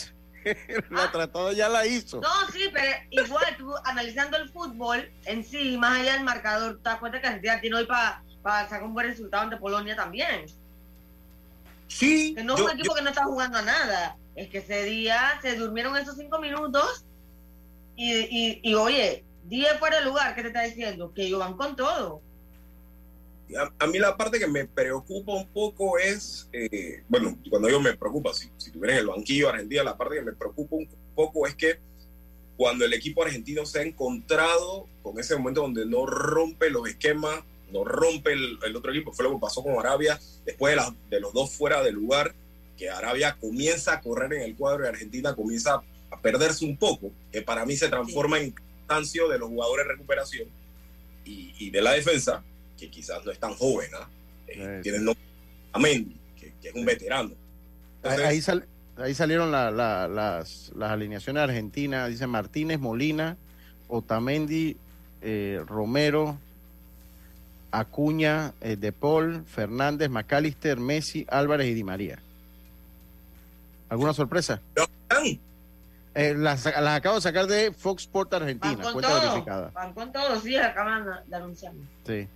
[0.90, 2.20] la tratada ya la hizo.
[2.20, 6.88] No, sí, pero igual tú analizando el fútbol en sí, más allá del marcador, te
[6.88, 8.22] das cuenta que Argentina tiene hoy para
[8.68, 10.46] sacar un buen resultado ante Polonia también.
[11.88, 12.34] Sí.
[12.34, 14.16] Que no es un equipo que no está jugando a nada.
[14.36, 17.04] Es que ese día se durmieron esos cinco minutos
[17.96, 21.12] y, y, y oye, 10 fuera de lugar, ¿qué te está diciendo?
[21.12, 22.22] Que ellos van con todo.
[23.58, 27.80] a, a mí la parte que me preocupa un poco es, eh, bueno, cuando yo
[27.80, 30.88] me preocupa, si, si tuviera en el banquillo Argentina, la parte que me preocupa un
[31.14, 31.80] poco es que
[32.56, 37.40] cuando el equipo argentino se ha encontrado con ese momento donde no rompe los esquemas,
[37.72, 40.94] no rompe el, el otro equipo, fue lo que pasó con Arabia, después de, la-
[41.10, 42.34] de los dos fuera de lugar,
[42.76, 47.10] que Arabia comienza a correr en el cuadro y Argentina comienza a perderse un poco,
[47.32, 48.54] que para mí se transforma en
[48.86, 50.48] cansancio de los jugadores de recuperación
[51.24, 52.42] y, y de la defensa,
[52.78, 54.08] que quizás no es tan joven, ¿ah?
[54.46, 55.22] Eh, tienen nombre
[55.72, 57.32] a Mendy, que, que es un veterano.
[58.02, 58.66] Ahí, ahí sal-
[58.96, 62.08] ahí salieron la- la- las, las alineaciones argentinas.
[62.08, 63.36] Dice Martínez, Molina,
[63.88, 64.76] Otamendi,
[65.20, 66.38] eh, Romero,
[67.70, 72.18] Acuña, eh, De Paul, Fernández, McAllister, Messi, Álvarez y Di María.
[73.88, 74.60] ¿Alguna sorpresa?
[76.14, 79.30] Eh, las, las acabo de sacar de Fox Sport Van Argentina, con cuenta todo.
[79.30, 79.70] verificada.
[79.70, 81.72] Van con todo, sí, acaban de anunciar.
[82.06, 82.12] Sí.
[82.12, 82.28] Eh,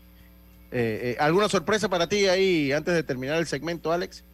[0.71, 4.25] eh, ¿Alguna sorpresa para ti ahí antes de terminar el segmento, Alex?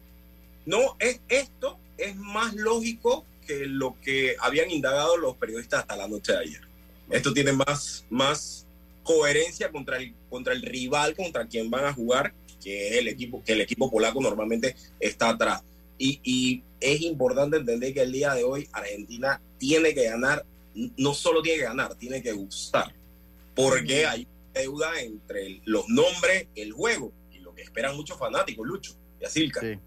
[0.65, 6.07] No, es, esto es más lógico que lo que habían indagado los periodistas hasta la
[6.07, 6.61] noche de ayer.
[7.09, 8.67] Esto tiene más, más
[9.09, 12.31] coherencia contra el, contra el rival contra quien van a jugar,
[12.63, 15.63] que es el equipo, que el equipo polaco normalmente está atrás.
[15.97, 20.45] Y, y es importante entender que el día de hoy Argentina tiene que ganar,
[20.75, 22.93] no solo tiene que ganar, tiene que gustar,
[23.55, 28.93] porque hay deuda entre los nombres, el juego y lo que esperan muchos fanáticos, Lucho
[29.19, 29.59] y Asilca.
[29.59, 29.79] Sí,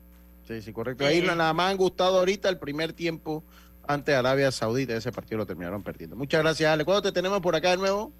[0.48, 1.06] sí, sí, correcto.
[1.06, 3.44] Ahí nada más han gustado ahorita el primer tiempo
[3.86, 4.96] ante Arabia Saudita.
[4.96, 6.16] Ese partido lo terminaron perdiendo.
[6.16, 6.84] Muchas gracias, Ale.
[6.84, 8.12] ¿Cuándo te tenemos por acá de nuevo?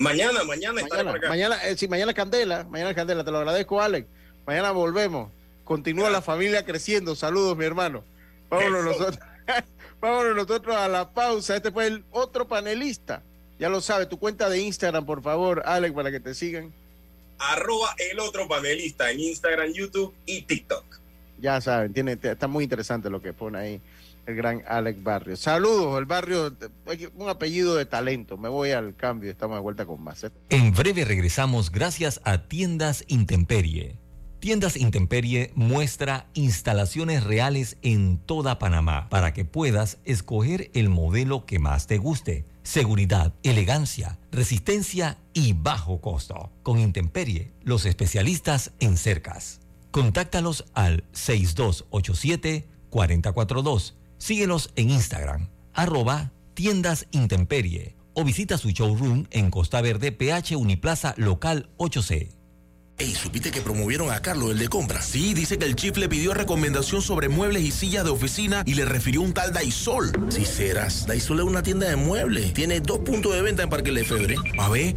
[0.00, 1.28] Mañana, mañana estaré Mañana, por acá.
[1.28, 2.64] mañana, eh, sí, mañana es Candela.
[2.64, 3.22] Mañana es Candela.
[3.22, 4.08] Te lo agradezco, Alex.
[4.46, 5.30] Mañana volvemos.
[5.62, 7.14] Continúa la familia creciendo.
[7.14, 8.02] Saludos, mi hermano.
[8.48, 8.98] Vámonos Eso.
[8.98, 9.18] nosotros.
[10.00, 11.54] Vámonos nosotros a la pausa.
[11.54, 13.22] Este fue el otro panelista.
[13.58, 16.72] Ya lo sabe, tu cuenta de Instagram, por favor, Alex, para que te sigan.
[17.38, 20.84] Arroba el otro panelista en Instagram, YouTube y TikTok.
[21.38, 23.80] Ya saben, tiene, está muy interesante lo que pone ahí
[24.26, 25.36] el gran Alex Barrio.
[25.36, 26.56] Saludos, el barrio,
[27.14, 28.36] un apellido de talento.
[28.36, 30.24] Me voy al cambio, estamos de vuelta con más.
[30.24, 30.30] ¿eh?
[30.48, 33.98] En breve regresamos gracias a Tiendas Intemperie.
[34.40, 41.58] Tiendas Intemperie muestra instalaciones reales en toda Panamá para que puedas escoger el modelo que
[41.58, 42.46] más te guste.
[42.62, 46.50] Seguridad, elegancia, resistencia y bajo costo.
[46.62, 49.60] Con Intemperie, los especialistas en cercas.
[49.90, 53.92] Contáctalos al 6287-4042.
[54.20, 61.14] Síguelos en Instagram, arroba tiendas Intemperie o visita su showroom en Costa Verde, PH Uniplaza
[61.16, 62.28] Local 8C.
[62.98, 65.06] Ey, ¿supiste que promovieron a Carlos, el de compras?
[65.06, 68.74] Sí, dice que el chief le pidió recomendación sobre muebles y sillas de oficina y
[68.74, 70.12] le refirió un tal Daisol.
[70.28, 72.52] Si serás, Daisol es una tienda de muebles.
[72.52, 74.36] Tiene dos puntos de venta en Parque Lefebvre.
[74.58, 74.96] A ver,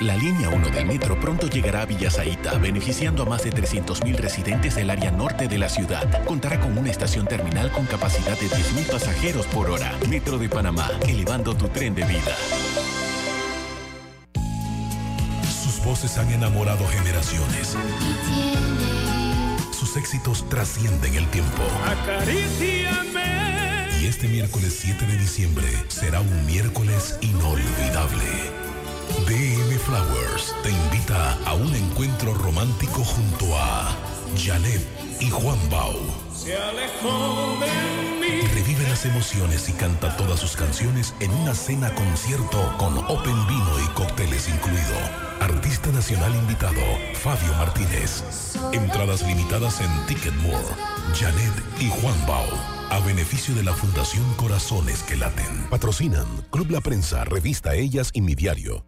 [0.00, 4.76] La línea 1 del metro pronto llegará a Villasaita, beneficiando a más de 300.000 residentes
[4.76, 6.24] del área norte de la ciudad.
[6.24, 9.92] Contará con una estación terminal con capacidad de 10.000 pasajeros por hora.
[10.08, 12.36] Metro de Panamá, elevando tu tren de vida.
[15.64, 17.76] Sus voces han enamorado generaciones.
[19.72, 21.62] Sus éxitos trascienden el tiempo.
[24.00, 28.57] Y este miércoles 7 de diciembre será un miércoles inolvidable.
[29.28, 33.94] DM Flowers te invita a un encuentro romántico junto a
[34.38, 34.80] Janet
[35.20, 35.98] y Juan Bau.
[38.54, 43.84] Revive las emociones y canta todas sus canciones en una cena concierto con Open Vino
[43.84, 44.96] y cócteles incluido.
[45.40, 46.80] Artista nacional invitado,
[47.12, 48.22] Fabio Martínez.
[48.72, 50.74] Entradas limitadas en Ticketmore.
[51.14, 52.48] Janet y Juan Bau.
[52.88, 55.66] A beneficio de la Fundación Corazones que Laten.
[55.68, 58.87] Patrocinan Club La Prensa, Revista Ellas y Mi Diario.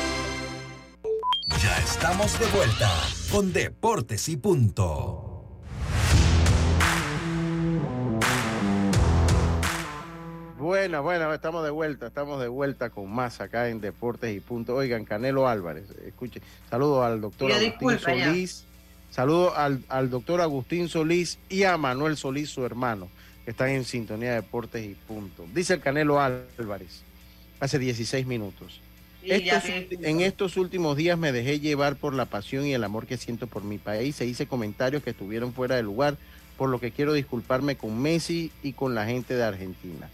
[1.59, 2.89] Ya estamos de vuelta
[3.31, 5.45] con Deportes y Punto.
[10.57, 14.75] Buena, bueno, estamos de vuelta, estamos de vuelta con más acá en Deportes y Punto.
[14.75, 18.65] Oigan, Canelo Álvarez, escuche, saludo al doctor Agustín Solís,
[19.09, 23.09] saludo al, al doctor Agustín Solís y a Manuel Solís, su hermano,
[23.43, 25.45] que están en sintonía de Deportes y Punto.
[25.53, 27.03] Dice el Canelo Álvarez,
[27.59, 28.81] hace 16 minutos.
[29.23, 33.17] Estos, en estos últimos días me dejé llevar por la pasión y el amor que
[33.17, 36.17] siento por mi país e hice comentarios que estuvieron fuera de lugar,
[36.57, 40.09] por lo que quiero disculparme con Messi y con la gente de Argentina.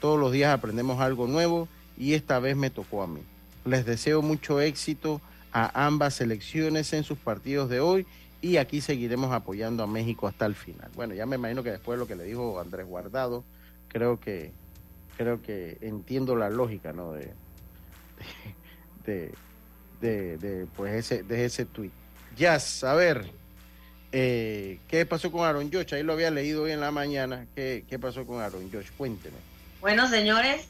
[0.00, 3.20] Todos los días aprendemos algo nuevo y esta vez me tocó a mí.
[3.64, 5.20] Les deseo mucho éxito
[5.52, 8.06] a ambas selecciones en sus partidos de hoy
[8.40, 10.90] y aquí seguiremos apoyando a México hasta el final.
[10.94, 13.44] Bueno, ya me imagino que después de lo que le dijo Andrés Guardado,
[13.88, 14.52] creo que
[15.16, 17.12] creo que entiendo la lógica, ¿no?
[17.12, 17.32] De
[19.06, 19.32] de,
[20.00, 21.90] de, de, pues ese de ese tweet.
[22.36, 23.30] Ya, a ver,
[24.12, 25.94] eh, ¿qué pasó con Aaron Josh?
[25.94, 27.46] Ahí lo había leído hoy en la mañana.
[27.54, 28.90] ¿Qué, qué pasó con Aaron Josh?
[28.96, 29.36] Cuénteme.
[29.80, 30.68] Bueno, señores,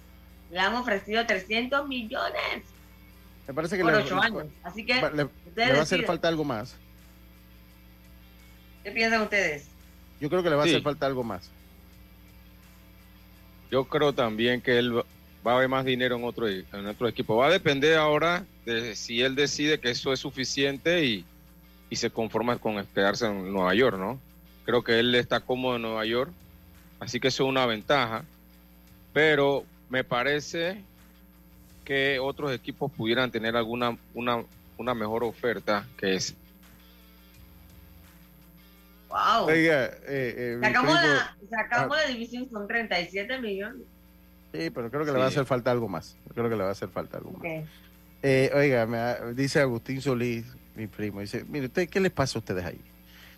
[0.51, 2.65] le han ofrecido 300 millones.
[3.47, 4.45] Me parece que por le, ocho años.
[4.63, 6.77] Así que le, le va a hacer falta algo más.
[8.85, 9.69] ¿Qué piensan ustedes?
[10.21, 10.71] Yo creo que le va Sí.
[10.71, 11.51] a hacer falta algo más.
[13.71, 15.03] Yo creo también que él
[15.47, 17.36] va a haber más dinero en otro, en otro equipo.
[17.36, 21.24] Va a depender ahora de si él decide que eso es suficiente y,
[21.91, 24.20] y se conforma con quedarse en Nueva York, ¿no?
[24.64, 26.30] Creo que él está cómodo en Nueva York,
[27.01, 28.24] así que eso es una ventaja.
[29.12, 30.82] Pero me parece
[31.84, 34.45] que otros equipos pudieran tener alguna una,
[34.76, 36.34] una mejor oferta que es
[39.09, 39.47] Wow.
[39.47, 43.86] Oiga, eh, eh, Sacamos, primo- la, sacamos la división, son 37 millones.
[44.53, 46.17] Sí, pero creo que le va a hacer falta algo más.
[46.33, 47.65] Creo que le va a hacer falta algo más.
[48.23, 50.45] Eh, oiga, me dice Agustín Solís,
[50.75, 52.81] mi primo, dice, mire, usted, ¿qué les pasa a ustedes ahí?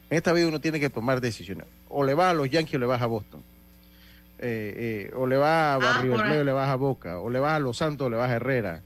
[0.08, 1.66] En esta vida uno tiene que tomar decisiones.
[1.88, 3.42] O le vas a los Yankees o le vas a Boston.
[4.38, 6.16] Eh, eh, o le vas a Barrio.
[6.16, 7.20] Nuevo o le vas a Boca.
[7.20, 8.82] O le vas a Los Santos o le vas a Herrera.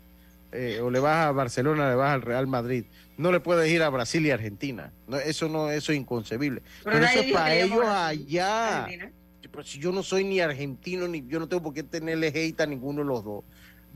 [0.53, 2.85] Eh, o le vas a Barcelona o le vas al Real Madrid.
[3.17, 4.93] No le puedes ir a Brasil y Argentina.
[5.07, 6.63] No, eso no, eso es inconcebible.
[6.83, 8.85] Pero, eso es para ellos allá.
[8.85, 9.13] Argentina.
[9.55, 12.61] Pero si yo no soy ni argentino, ni yo no tengo por qué tenerle hate
[12.63, 13.45] a ninguno de los dos.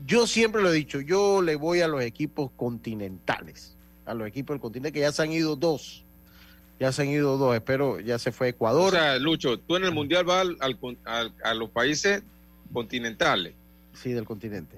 [0.05, 4.53] Yo siempre lo he dicho, yo le voy a los equipos continentales, a los equipos
[4.53, 6.05] del continente, que ya se han ido dos.
[6.79, 8.93] Ya se han ido dos, espero, ya se fue O Ecuador.
[8.93, 12.23] sea, Lucho, tú en el Mundial vas al- al con- al- a los países
[12.71, 13.53] continentales.
[13.91, 14.77] sí, del continente.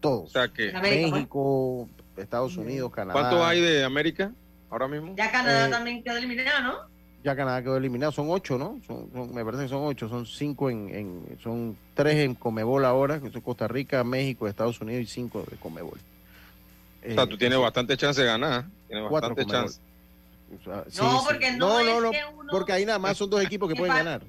[0.00, 0.24] Todos.
[0.24, 3.12] O sea que, América, México, Estados Unidos, Canadá.
[3.12, 4.32] ¿cuántos hay de América
[4.70, 5.14] ahora mismo?
[5.16, 6.95] Ya Canadá Eh, también quedó eliminado, ¿no?
[7.26, 8.78] Ya Canadá quedó eliminado, son ocho, ¿no?
[8.86, 12.84] Son, son- me parece que son ocho, son cinco en, en- son tres en Comebol
[12.84, 15.98] ahora, que son Costa Rica, México, Estados Unidos y cinco de Comebol.
[17.04, 18.66] O sea, tú tienes Eh, bastante chance de ganar.
[18.86, 19.64] Tienes bastante Comebol.
[19.66, 19.80] chance.
[20.56, 21.26] o sea, sí, No, sí.
[21.26, 24.22] porque no es que uno- porque ahí nada más son dos equipos que pueden ganar.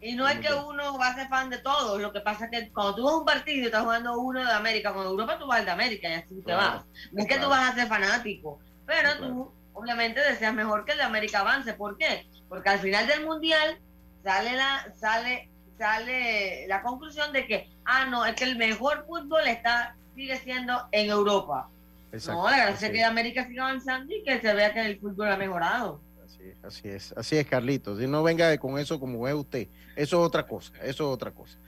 [0.00, 2.50] Y no es que uno va a ser fan de todos, lo que pasa es
[2.50, 5.38] que cuando tú vas a un partido y estás jugando uno de América, con Europa
[5.38, 6.84] tú vas al de América y así te Claro, vas.
[7.12, 9.26] No es que tú vas a ser fanático, pero Claro.
[9.28, 11.74] tú obviamente deseas mejor que el de América avance.
[11.74, 12.26] ¿Por qué?
[12.48, 13.78] Porque al final del mundial
[14.22, 15.48] sale la, sale,
[15.78, 20.88] sale la conclusión de que, ah, no, es que el mejor fútbol está, sigue siendo
[20.92, 21.68] en Europa.
[22.12, 23.04] Exacto, no, la gracia es que.
[23.04, 26.00] América siga avanzando y que se vea que el fútbol ha mejorado.
[26.24, 27.98] Así es, así es, así es, Carlitos.
[27.98, 29.68] Si no venga con eso como es usted.
[29.96, 31.58] Eso es otra cosa, eso es otra cosa.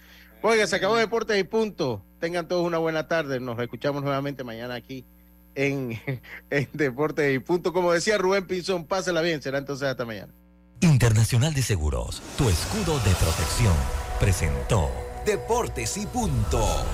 [0.43, 2.05] Oiga, se acabó Deportes y punto.
[2.21, 3.41] Tengan todos una buena tarde.
[3.41, 5.07] Nos escuchamos nuevamente mañana aquí
[5.55, 6.01] en,
[6.51, 7.73] en Deportes y Punto.
[7.73, 9.43] Como decía Rubén Pinzón, pásela bien.
[9.43, 10.33] Será entonces hasta mañana.
[10.81, 13.73] Internacional de Seguros, tu escudo de protección,
[14.21, 14.91] presentó
[15.25, 16.85] Deportes y Punto.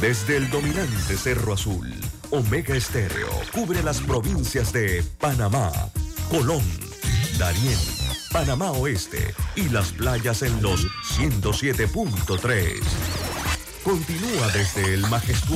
[0.00, 1.92] Desde el dominante Cerro Azul,
[2.30, 5.72] Omega Estéreo cubre las provincias de Panamá,
[6.30, 6.64] Colón,
[7.38, 7.78] Darién,
[8.32, 10.86] Panamá Oeste y las playas en los
[11.18, 13.39] 107.3.
[13.82, 15.50] Continúa desde el majestuoso